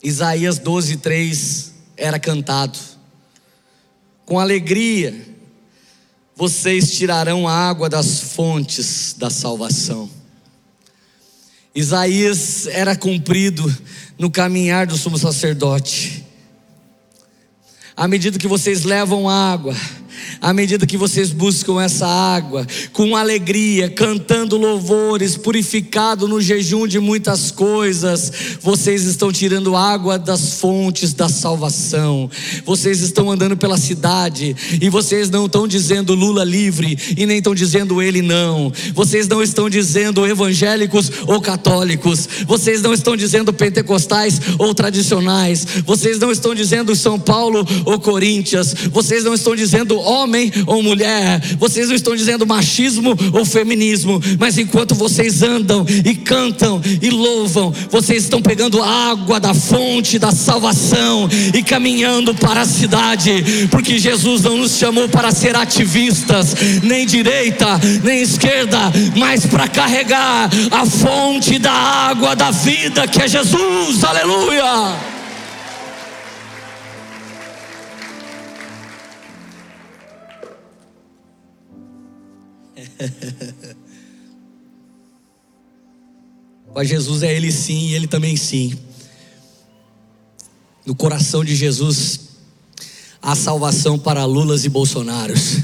[0.03, 2.79] Isaías 12, 3 era cantado,
[4.25, 5.29] com alegria
[6.37, 10.09] vocês tirarão água das fontes da salvação.
[11.75, 13.65] Isaías era cumprido
[14.19, 16.25] no caminhar do sumo sacerdote.
[17.97, 19.75] À medida que vocês levam água,
[20.41, 26.99] à medida que vocês buscam essa água, com alegria, cantando louvores, purificado no jejum de
[26.99, 32.31] muitas coisas, vocês estão tirando água das fontes da salvação.
[32.65, 37.55] Vocês estão andando pela cidade e vocês não estão dizendo Lula livre e nem estão
[37.55, 38.73] dizendo ele não.
[38.95, 42.29] Vocês não estão dizendo evangélicos ou católicos.
[42.47, 45.67] Vocês não estão dizendo pentecostais ou tradicionais.
[45.85, 48.75] Vocês não estão dizendo São Paulo ou Coríntias.
[48.91, 51.41] Vocês não estão dizendo homem ou mulher.
[51.59, 54.21] Vocês não estão dizendo machismo ou feminismo.
[54.39, 60.33] Mas enquanto vocês andam e cantam e louvam, vocês estão pegando água da fonte da
[60.33, 67.07] salvação e caminhando para a cidade, porque Jesus não nos chamou para ser ativistas, nem
[67.07, 68.79] direita, nem esquerda,
[69.17, 74.05] mas para carregar a fonte da água da vida que é Jesus.
[74.05, 75.20] Aleluia!
[86.75, 88.77] Mas Jesus é Ele sim e Ele também sim.
[90.87, 92.21] No coração de Jesus
[93.23, 95.59] há salvação para Lulas e Bolsonaros.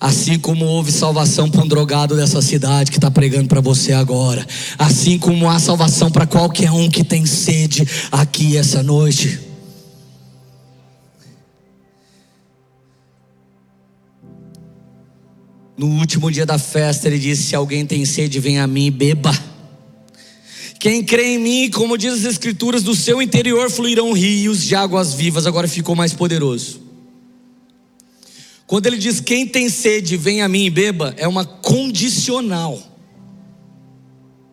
[0.00, 4.46] Assim como houve salvação para um drogado dessa cidade que está pregando para você agora.
[4.78, 9.47] Assim como há salvação para qualquer um que tem sede aqui essa noite.
[15.78, 18.90] No último dia da festa, ele disse: Se alguém tem sede, vem a mim e
[18.90, 19.30] beba.
[20.80, 25.14] Quem crê em mim, como diz as Escrituras, do seu interior fluirão rios de águas
[25.14, 25.46] vivas.
[25.46, 26.82] Agora ficou mais poderoso.
[28.66, 32.82] Quando ele diz: Quem tem sede, vem a mim e beba, é uma condicional.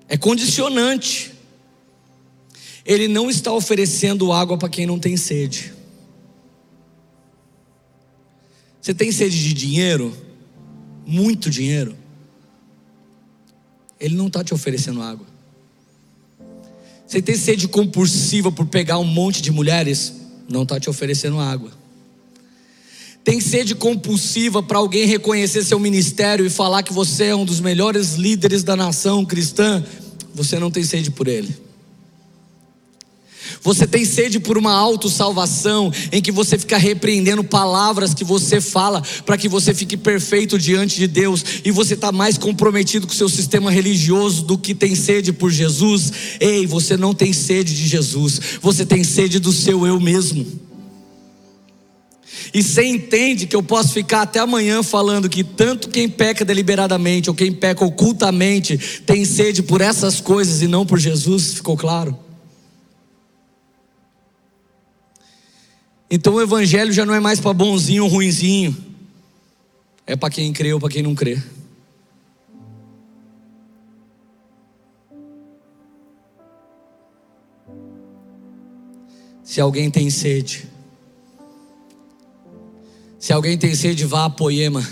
[0.08, 1.32] É condicionante.
[2.86, 5.74] Ele não está oferecendo água para quem não tem sede.
[8.80, 10.25] Você tem sede de dinheiro?
[11.06, 11.96] Muito dinheiro,
[14.00, 15.26] Ele não está te oferecendo água.
[17.06, 20.14] Você tem sede compulsiva por pegar um monte de mulheres,
[20.50, 21.72] não está te oferecendo água.
[23.24, 27.60] Tem sede compulsiva para alguém reconhecer seu ministério e falar que você é um dos
[27.60, 29.84] melhores líderes da nação cristã,
[30.34, 31.65] você não tem sede por ele.
[33.62, 39.02] Você tem sede por uma autossalvação em que você fica repreendendo palavras que você fala
[39.26, 43.16] para que você fique perfeito diante de Deus e você está mais comprometido com o
[43.16, 46.12] seu sistema religioso do que tem sede por Jesus.
[46.40, 50.46] Ei, você não tem sede de Jesus, você tem sede do seu eu mesmo.
[52.54, 57.30] E você entende que eu posso ficar até amanhã falando que tanto quem peca deliberadamente
[57.30, 62.25] ou quem peca ocultamente tem sede por essas coisas e não por Jesus, ficou claro?
[66.10, 68.76] Então o evangelho já não é mais para bonzinho ou ruinzinho.
[70.06, 71.42] É para quem crê ou para quem não crê.
[79.44, 80.68] Se alguém tem sede,
[83.20, 84.88] se alguém tem sede, vá a Poema.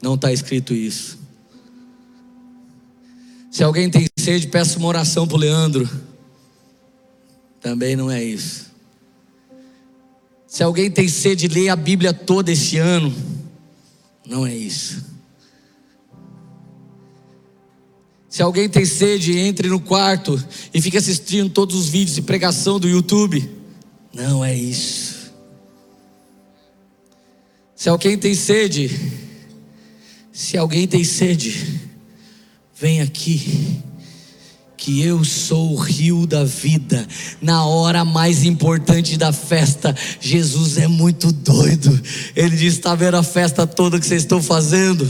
[0.00, 1.18] Não está escrito isso.
[3.50, 5.88] Se alguém tem sede, peça uma oração para o Leandro.
[7.60, 8.71] Também não é isso.
[10.52, 13.10] Se alguém tem sede, lê a Bíblia toda esse ano.
[14.26, 15.02] Não é isso.
[18.28, 20.38] Se alguém tem sede, entre no quarto
[20.74, 23.50] e fique assistindo todos os vídeos de pregação do YouTube.
[24.12, 25.32] Não é isso.
[27.74, 28.90] Se alguém tem sede,
[30.30, 31.80] se alguém tem sede,
[32.74, 33.82] vem aqui
[34.82, 37.06] que eu sou o rio da vida.
[37.40, 41.88] Na hora mais importante da festa, Jesus é muito doido.
[42.34, 45.08] Ele diz: Está vendo a festa toda que vocês estão fazendo?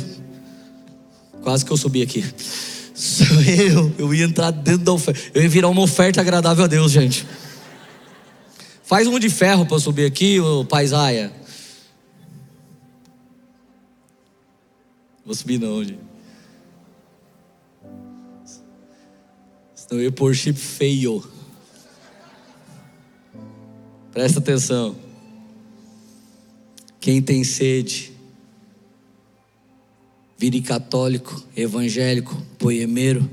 [1.42, 2.22] Quase que eu subi aqui.
[2.94, 3.90] Sou eu.
[3.96, 5.18] Eu ia entrar dentro da oferta.
[5.32, 7.26] Eu ia virar uma oferta agradável a Deus, gente.
[8.84, 11.32] Faz um de ferro para subir aqui, o paisaia.
[15.24, 16.11] Vou subir não, gente.
[20.16, 21.22] Pôr chip feio.
[24.12, 24.96] Presta atenção.
[27.00, 28.12] Quem tem sede,
[30.38, 33.28] vire católico, evangélico, poemeiro,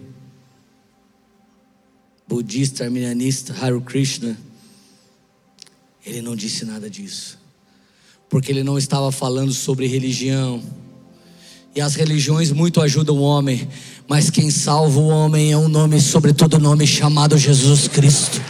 [2.28, 4.38] budista, arminianista, Hare Krishna.
[6.06, 7.40] Ele não disse nada disso,
[8.30, 10.64] porque ele não estava falando sobre religião.
[11.76, 13.70] E as religiões muito ajudam o homem,
[14.10, 18.42] mas quem salva o homem é um nome sobre todo nome chamado Jesus Cristo.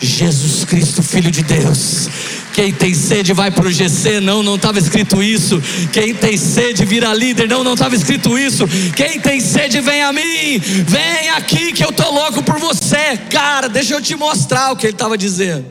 [0.00, 2.08] Jesus Cristo, Filho de Deus,
[2.52, 5.60] Quem tem sede vai para o GC, não, não estava escrito isso.
[5.92, 8.64] Quem tem sede vira líder, não, não estava escrito isso.
[8.94, 13.68] Quem tem sede vem a mim, vem aqui que eu tô louco por você, cara.
[13.68, 15.66] Deixa eu te mostrar o que ele estava dizendo.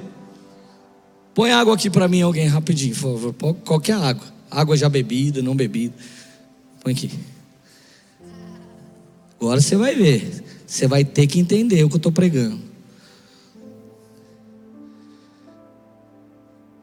[1.33, 3.55] Põe água aqui para mim, alguém, rapidinho, por favor.
[3.63, 5.93] Qualquer água, água já bebida, não bebida.
[6.83, 7.32] Põe aqui.
[9.43, 10.41] Agora você vai ver.
[10.65, 12.61] Você vai ter que entender o que eu estou pregando.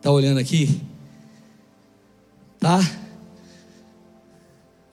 [0.02, 0.78] Tá olhando aqui?
[2.58, 2.78] Tá?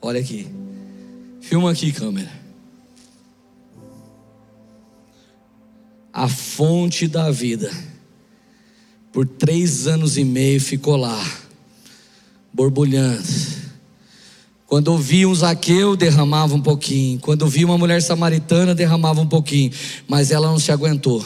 [0.00, 0.48] Olha aqui.
[1.42, 2.32] Filma aqui, câmera.
[6.10, 7.70] A fonte da vida.
[9.12, 11.22] Por três anos e meio ficou lá,
[12.50, 13.57] borbulhando
[14.68, 17.18] quando ouvia um Zaqueu, derramava um pouquinho.
[17.20, 19.72] Quando ouvia uma mulher samaritana, derramava um pouquinho.
[20.06, 21.24] Mas ela não se aguentou.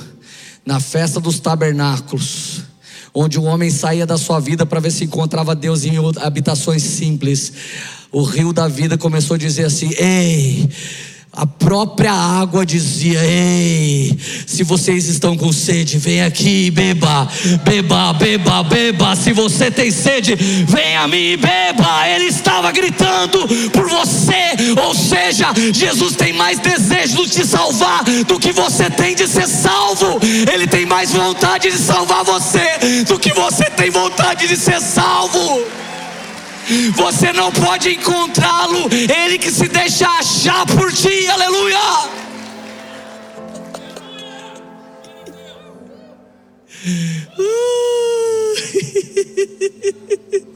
[0.64, 2.62] Na festa dos tabernáculos,
[3.12, 7.53] onde o homem saía da sua vida para ver se encontrava Deus em habitações simples,
[8.12, 10.70] o rio da vida começou a dizer assim: Ei,
[11.34, 17.26] a própria água dizia: Ei, se vocês estão com sede, vem aqui, beba,
[17.64, 19.16] beba, beba, beba.
[19.16, 22.06] Se você tem sede, vem a mim, beba.
[22.06, 24.32] Ele estava gritando por você.
[24.84, 29.48] Ou seja, Jesus tem mais desejo de te salvar do que você tem de ser
[29.48, 30.20] salvo.
[30.52, 35.62] Ele tem mais vontade de salvar você do que você tem vontade de ser salvo.
[36.94, 41.78] Você não pode encontrá-lo, ele que se deixa achar por ti, aleluia.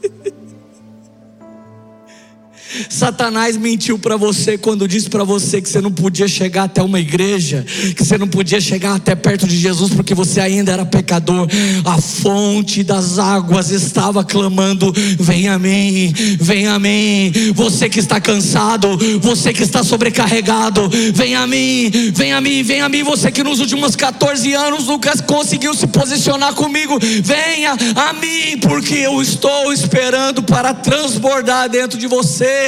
[2.89, 6.99] Satanás mentiu para você quando disse para você que você não podia chegar até uma
[6.99, 7.65] igreja,
[7.95, 11.47] que você não podia chegar até perto de Jesus porque você ainda era pecador.
[11.85, 17.31] A fonte das águas estava clamando: Vem a mim, vem a mim.
[17.53, 22.81] Você que está cansado, você que está sobrecarregado, vem a mim, vem a mim, vem
[22.81, 23.03] a mim.
[23.03, 28.95] Você que nos últimos 14 anos nunca conseguiu se posicionar comigo, venha a mim, porque
[28.95, 32.66] eu estou esperando para transbordar dentro de você.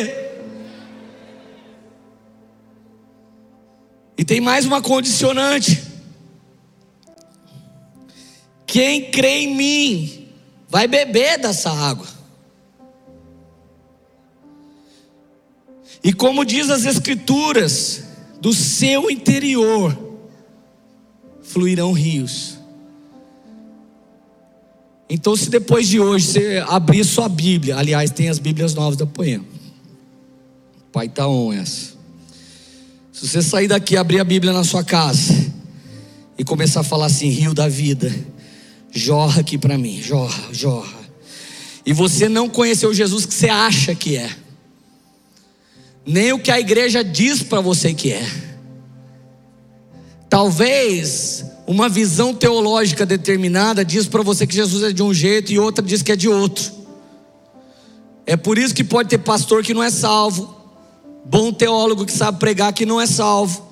[4.17, 5.81] E tem mais uma condicionante.
[8.65, 10.27] Quem crê em mim
[10.67, 12.07] vai beber dessa água.
[16.03, 18.03] E como diz as Escrituras,
[18.39, 19.97] do seu interior
[21.41, 22.57] fluirão rios.
[25.09, 29.07] Então, se depois de hoje você abrir sua Bíblia, aliás, tem as Bíblias novas da
[29.07, 29.58] Poema.
[30.91, 31.93] Pai tá on essa.
[33.11, 35.33] Se você sair daqui, abrir a Bíblia na sua casa
[36.37, 38.13] e começar a falar assim, rio da vida,
[38.91, 40.97] jorra aqui para mim, jorra, jorra.
[41.85, 44.29] E você não conheceu Jesus que você acha que é,
[46.05, 48.25] nem o que a igreja diz para você que é.
[50.29, 55.59] Talvez uma visão teológica determinada diz para você que Jesus é de um jeito e
[55.59, 56.71] outra diz que é de outro.
[58.25, 60.58] É por isso que pode ter pastor que não é salvo,
[61.23, 63.68] Bom teólogo que sabe pregar que não é salvo.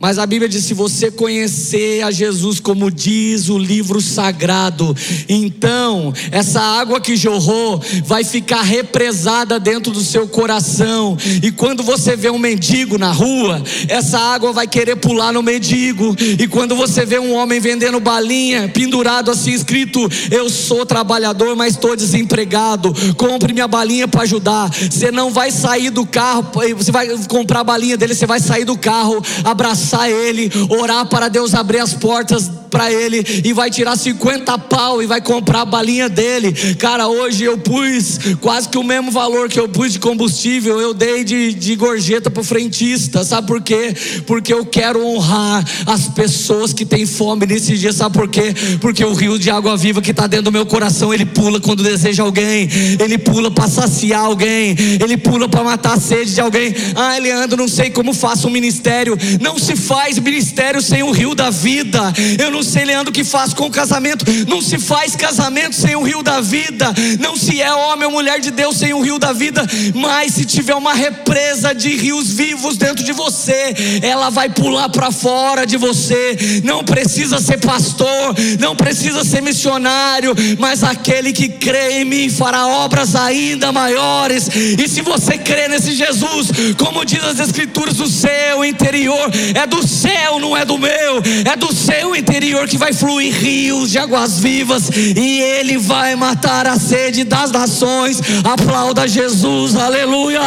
[0.00, 4.96] Mas a Bíblia diz: se você conhecer a Jesus como diz o livro sagrado,
[5.28, 11.18] então essa água que jorrou vai ficar represada dentro do seu coração.
[11.42, 16.16] E quando você vê um mendigo na rua, essa água vai querer pular no mendigo.
[16.18, 21.74] E quando você vê um homem vendendo balinha, pendurado assim, escrito: Eu sou trabalhador, mas
[21.74, 24.70] estou desempregado, compre minha balinha para ajudar.
[24.70, 28.64] Você não vai sair do carro, você vai comprar a balinha dele, você vai sair
[28.64, 33.70] do carro, abraçar abraçar Ele, orar para Deus abrir as portas para Ele e vai
[33.70, 36.52] tirar 50 pau e vai comprar a balinha dele.
[36.76, 40.94] Cara, hoje eu pus quase que o mesmo valor que eu pus de combustível, eu
[40.94, 43.24] dei de, de gorjeta para o frentista.
[43.24, 43.94] Sabe por quê?
[44.26, 47.92] Porque eu quero honrar as pessoas que têm fome nesse dia.
[47.92, 48.54] Sabe por quê?
[48.80, 51.82] Porque o rio de água viva que está dentro do meu coração, ele pula quando
[51.82, 52.68] deseja alguém,
[53.00, 56.72] ele pula para saciar alguém, ele pula para matar a sede de alguém.
[56.94, 59.18] Ah, Leandro, não sei como faço um ministério.
[59.40, 62.12] Não se faz ministério sem o rio da vida.
[62.38, 64.24] Eu não sei, Leandro, o que faz com o casamento.
[64.46, 66.92] Não se faz casamento sem o rio da vida.
[67.18, 69.66] Não se é homem ou mulher de Deus sem o rio da vida.
[69.94, 75.10] Mas se tiver uma represa de rios vivos dentro de você, ela vai pular para
[75.10, 76.36] fora de você.
[76.62, 82.66] Não precisa ser pastor, não precisa ser missionário, mas aquele que crê em mim fará
[82.66, 84.48] obras ainda maiores.
[84.78, 89.86] E se você crê nesse Jesus, como diz as Escrituras, o seu interior é do
[89.86, 94.38] céu, não é do meu, é do seu interior que vai fluir rios de águas
[94.38, 98.20] vivas e ele vai matar a sede das nações.
[98.44, 100.40] Aplauda Jesus, aleluia.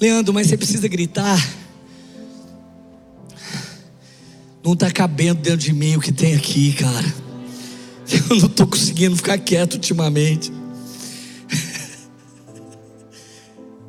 [0.00, 1.40] Leandro, mas você precisa gritar.
[4.64, 7.24] Não está cabendo dentro de mim o que tem aqui, cara.
[8.30, 10.52] Eu não estou conseguindo ficar quieto ultimamente.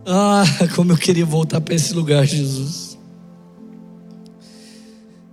[0.08, 0.46] Ah,
[0.76, 2.96] como eu queria voltar para esse lugar, Jesus.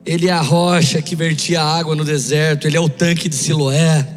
[0.05, 4.17] Ele é a rocha que vertia água no deserto, ele é o tanque de Siloé.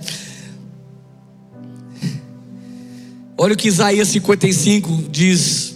[3.37, 5.75] Olha o que Isaías 55 diz: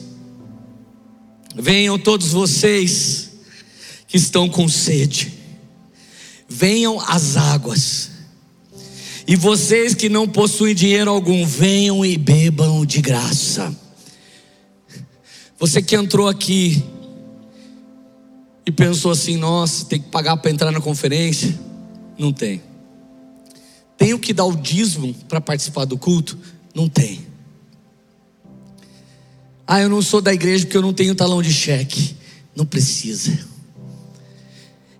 [1.56, 3.32] Venham todos vocês
[4.08, 5.34] que estão com sede,
[6.48, 8.09] venham às águas,
[9.30, 13.72] e vocês que não possuem dinheiro algum, venham e bebam de graça.
[15.60, 16.84] Você que entrou aqui
[18.66, 21.56] e pensou assim: nossa, tem que pagar para entrar na conferência?
[22.18, 22.60] Não tem.
[24.00, 26.36] Tenho que dar o dízimo para participar do culto?
[26.74, 27.20] Não tem.
[29.68, 32.16] Ah, eu não sou da igreja porque eu não tenho talão de cheque.
[32.56, 33.48] Não precisa.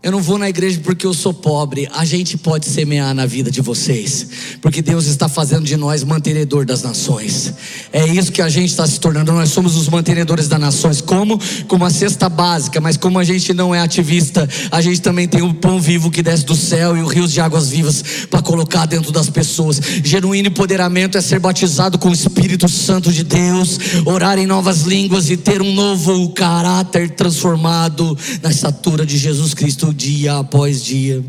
[0.02, 1.90] Eu não vou na igreja porque eu sou pobre.
[1.92, 4.28] A gente pode semear na vida de vocês,
[4.62, 7.54] porque Deus está fazendo de nós mantenedor das nações.
[7.92, 9.34] É isso que a gente está se tornando.
[9.34, 11.02] Nós somos os mantenedores das nações.
[11.02, 11.38] Como?
[11.68, 15.42] Como a cesta básica, mas como a gente não é ativista, a gente também tem
[15.42, 18.86] o pão vivo que desce do céu e os rios de águas vivas para colocar
[18.86, 19.82] dentro das pessoas.
[20.02, 25.30] Genuíno empoderamento é ser batizado com o Espírito Santo de Deus, orar em novas línguas
[25.30, 31.24] e ter um novo caráter transformado na estatura de Jesus Cristo dia após dia.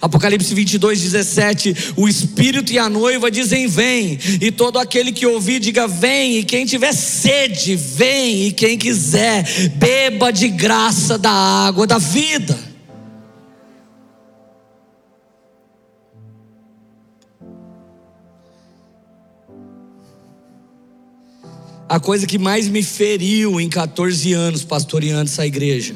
[0.00, 5.60] Apocalipse 22, 17: O Espírito e a noiva dizem: Vem, e todo aquele que ouvir,
[5.60, 9.44] diga: Vem, e quem tiver sede, vem, e quem quiser,
[9.76, 12.66] beba de graça da água da vida.
[21.88, 25.94] A coisa que mais me feriu em 14 anos pastoreando essa igreja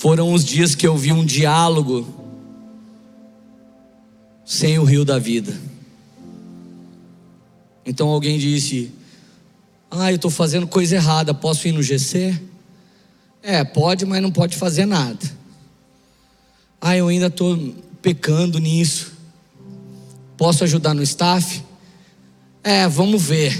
[0.00, 2.08] foram os dias que eu vi um diálogo
[4.46, 5.54] sem o rio da vida.
[7.84, 8.90] Então alguém disse:
[9.90, 12.40] Ah, eu estou fazendo coisa errada, posso ir no GC?
[13.42, 15.20] É, pode, mas não pode fazer nada.
[16.80, 19.12] Ah, eu ainda estou pecando nisso.
[20.34, 21.62] Posso ajudar no staff?
[22.64, 23.54] É, vamos ver.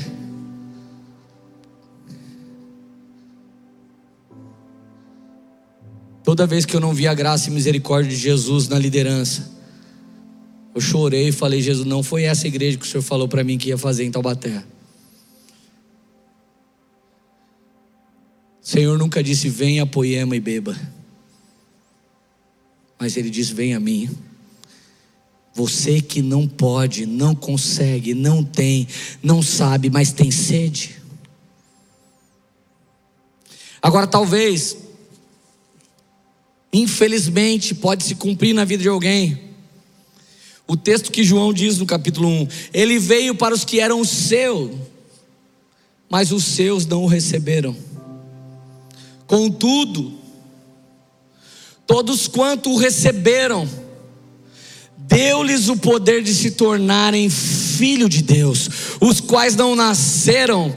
[6.23, 9.51] Toda vez que eu não vi a graça e misericórdia de Jesus na liderança,
[10.75, 13.59] eu chorei e falei: Jesus, não foi essa igreja que o Senhor falou para mim
[13.59, 14.63] que ia fazer em Taubaté.
[18.63, 20.79] O Senhor nunca disse: venha, poema e beba.
[22.99, 24.11] Mas Ele disse: venha a mim.
[25.53, 28.87] Você que não pode, não consegue, não tem,
[29.23, 30.97] não sabe, mas tem sede.
[33.83, 34.77] Agora, talvez
[36.73, 39.51] infelizmente, pode se cumprir na vida de alguém.
[40.67, 44.71] O texto que João diz no capítulo 1: Ele veio para os que eram seus,
[46.09, 47.77] mas os seus não o receberam.
[49.27, 50.13] Contudo,
[51.87, 53.69] todos quanto o receberam,
[54.97, 58.69] deu-lhes o poder de se tornarem filho de Deus,
[59.01, 60.77] os quais não nasceram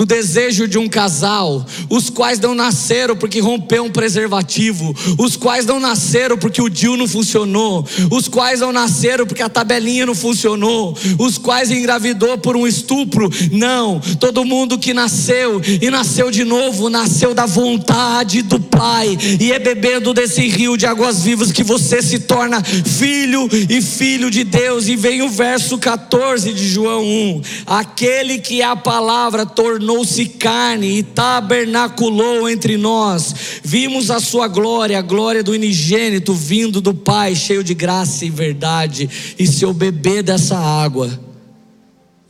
[0.00, 5.66] do desejo de um casal, os quais não nasceram porque rompeu um preservativo, os quais
[5.66, 10.14] não nasceram porque o DIU não funcionou, os quais não nasceram porque a tabelinha não
[10.14, 13.28] funcionou, os quais engravidou por um estupro.
[13.52, 19.52] Não, todo mundo que nasceu e nasceu de novo, nasceu da vontade do Pai, e
[19.52, 24.44] é bebendo desse rio de águas vivas que você se torna filho e filho de
[24.44, 24.88] Deus.
[24.88, 30.98] E vem o verso 14 de João 1: aquele que a palavra tornou tornou-se carne
[30.98, 33.60] e tabernaculou entre nós.
[33.64, 38.30] Vimos a sua glória, a glória do unigênito vindo do Pai, cheio de graça e
[38.30, 39.10] verdade.
[39.36, 41.10] E se eu beber dessa água,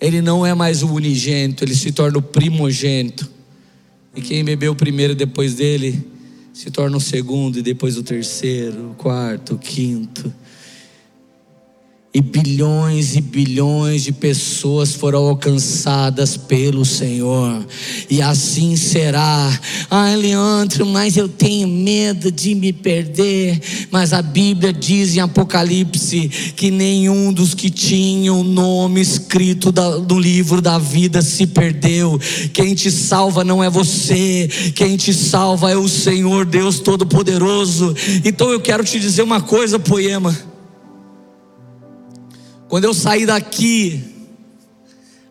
[0.00, 3.28] ele não é mais o unigênito, ele se torna o primogênito.
[4.16, 6.02] E quem bebeu primeiro depois dele,
[6.54, 10.32] se torna o segundo, e depois o terceiro, o quarto, o quinto.
[12.12, 17.64] E bilhões e bilhões de pessoas foram alcançadas pelo Senhor.
[18.10, 19.60] E assim será.
[19.88, 23.60] Ah, Leandro, mas eu tenho medo de me perder.
[23.92, 29.72] Mas a Bíblia diz em Apocalipse que nenhum dos que tinham o nome escrito
[30.08, 32.20] no livro da vida se perdeu.
[32.52, 37.94] Quem te salva não é você, quem te salva é o Senhor Deus Todo-Poderoso.
[38.24, 40.49] Então eu quero te dizer uma coisa, poema.
[42.70, 44.00] Quando eu saí daqui,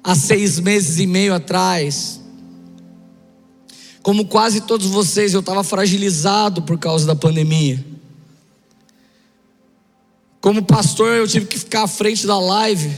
[0.03, 2.19] há seis meses e meio atrás,
[4.03, 7.81] como quase todos vocês, eu estava fragilizado por causa da pandemia.
[10.41, 12.93] Como pastor, eu tive que ficar à frente da live.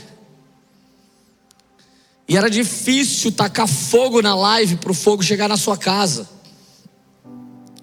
[2.27, 6.27] E era difícil tacar fogo na live para o fogo chegar na sua casa.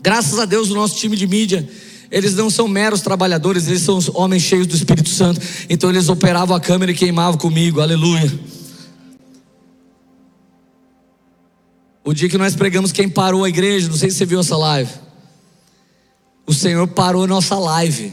[0.01, 1.71] Graças a Deus, o nosso time de mídia
[2.11, 5.41] eles não são meros trabalhadores, eles são homens cheios do Espírito Santo.
[5.69, 7.81] Então eles operavam a câmera e queimavam comigo.
[7.81, 8.33] Aleluia.
[12.03, 14.57] O dia que nós pregamos, quem parou a igreja, não sei se você viu essa
[14.57, 14.91] live.
[16.47, 18.13] O Senhor parou a nossa live.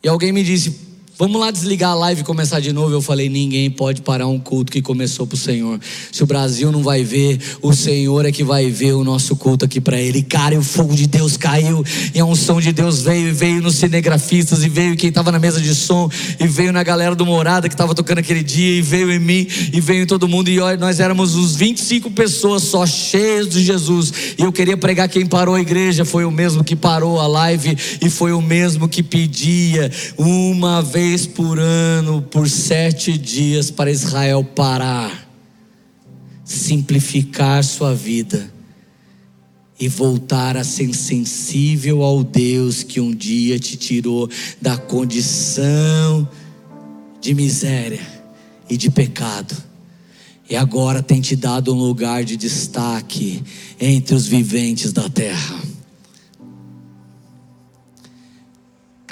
[0.00, 2.94] E alguém me disse: Vamos lá desligar a live e começar de novo.
[2.94, 5.78] Eu falei: ninguém pode parar um culto que começou para o Senhor.
[6.10, 9.66] Se o Brasil não vai ver, o Senhor é que vai ver o nosso culto
[9.66, 10.22] aqui para Ele.
[10.22, 11.84] Cara, e o fogo de Deus caiu,
[12.14, 15.38] e a unção de Deus veio, e veio nos cinegrafistas, e veio quem estava na
[15.38, 16.10] mesa de som,
[16.40, 19.46] e veio na galera do Morada que estava tocando aquele dia, e veio em mim,
[19.70, 20.48] e veio em todo mundo.
[20.48, 24.12] E nós éramos uns 25 pessoas só cheias de Jesus.
[24.38, 27.76] E eu queria pregar quem parou a igreja, foi o mesmo que parou a live,
[28.00, 33.90] e foi o mesmo que pedia uma vez vez por ano, por sete dias, para
[33.90, 35.28] Israel parar,
[36.44, 38.48] simplificar sua vida
[39.80, 44.30] e voltar a ser sensível ao Deus que um dia te tirou
[44.60, 46.28] da condição
[47.20, 48.06] de miséria
[48.70, 49.56] e de pecado.
[50.48, 53.42] E agora tem te dado um lugar de destaque
[53.80, 55.71] entre os viventes da terra.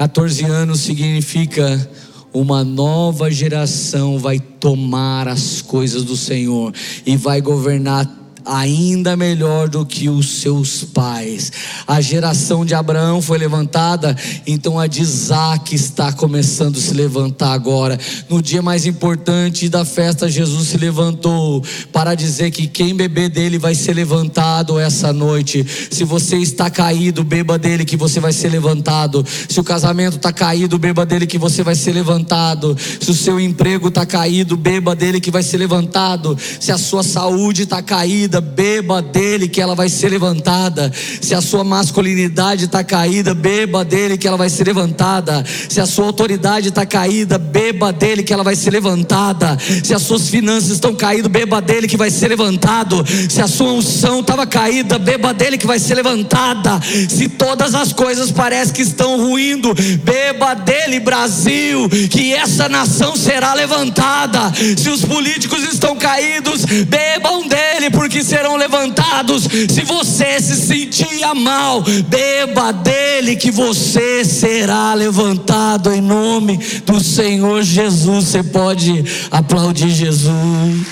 [0.01, 1.91] 14 anos significa
[2.33, 6.73] uma nova geração vai tomar as coisas do Senhor
[7.05, 8.07] e vai governar
[8.45, 11.53] ainda melhor do que os seus pais.
[11.87, 14.17] A geração de Abraão foi levantada,
[14.47, 17.99] então a de Isaac está começando a se levantar agora.
[18.29, 23.59] No dia mais importante da festa, Jesus se levantou para dizer que quem beber dele
[23.59, 25.67] vai ser levantado essa noite.
[25.91, 29.25] Se você está caído, beba dele que você vai ser levantado.
[29.49, 32.77] Se o casamento está caído, beba dele que você vai ser levantado.
[33.01, 36.37] Se o seu emprego está caído, beba dele que vai ser levantado.
[36.61, 40.93] Se a sua saúde está caída, caída, beba dele que ela vai ser levantada.
[41.21, 45.45] Se a sua masculinidade está caída, beba dele que ela vai ser levantada.
[45.69, 49.59] Se a sua autoridade está caída, beba dele que ela vai ser levantada.
[49.83, 53.05] Se as suas finanças estão caídas, beba dele que vai ser levantado.
[53.29, 56.81] Se a sua unção estava caída, beba dele que vai ser levantada.
[57.09, 59.75] Se todas as coisas parecem que estão ruindo,
[60.05, 64.53] beba dele, Brasil, que essa nação será levantada.
[64.77, 69.45] Se os políticos estão caídos, bebam dele, porque que serão levantados.
[69.45, 77.63] Se você se sentia mal, beba dele que você será levantado em nome do Senhor
[77.63, 78.27] Jesus.
[78.27, 80.87] Você pode aplaudir Jesus.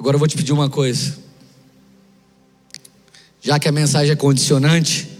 [0.00, 1.16] Agora eu vou te pedir uma coisa.
[3.40, 5.11] Já que a mensagem é condicionante,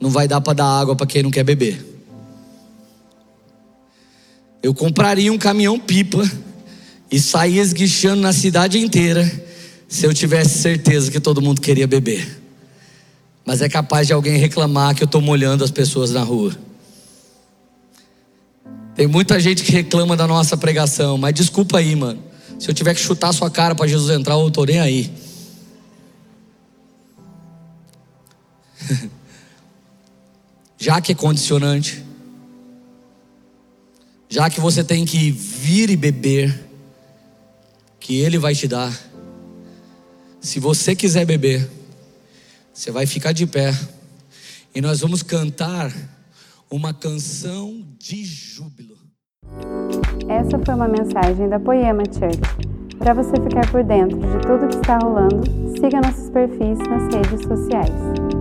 [0.00, 1.84] não vai dar para dar água para quem não quer beber.
[4.62, 6.28] Eu compraria um caminhão pipa
[7.10, 9.46] e sair esguichando na cidade inteira
[9.88, 12.42] se eu tivesse certeza que todo mundo queria beber.
[13.44, 16.54] Mas é capaz de alguém reclamar que eu estou molhando as pessoas na rua.
[18.94, 22.22] Tem muita gente que reclama da nossa pregação, mas desculpa aí, mano.
[22.58, 25.10] Se eu tiver que chutar sua cara para Jesus entrar, eu estou nem aí.
[30.78, 32.04] já que é condicionante,
[34.28, 36.66] já que você tem que vir e beber,
[37.98, 38.96] que Ele vai te dar.
[40.40, 41.68] Se você quiser beber,
[42.72, 43.74] você vai ficar de pé
[44.72, 45.92] e nós vamos cantar
[46.70, 48.96] uma canção de júbilo.
[50.28, 52.68] Essa foi uma mensagem da Poema Church.
[52.98, 55.42] Para você ficar por dentro de tudo que está rolando,
[55.80, 58.37] siga nossos perfis nas redes sociais.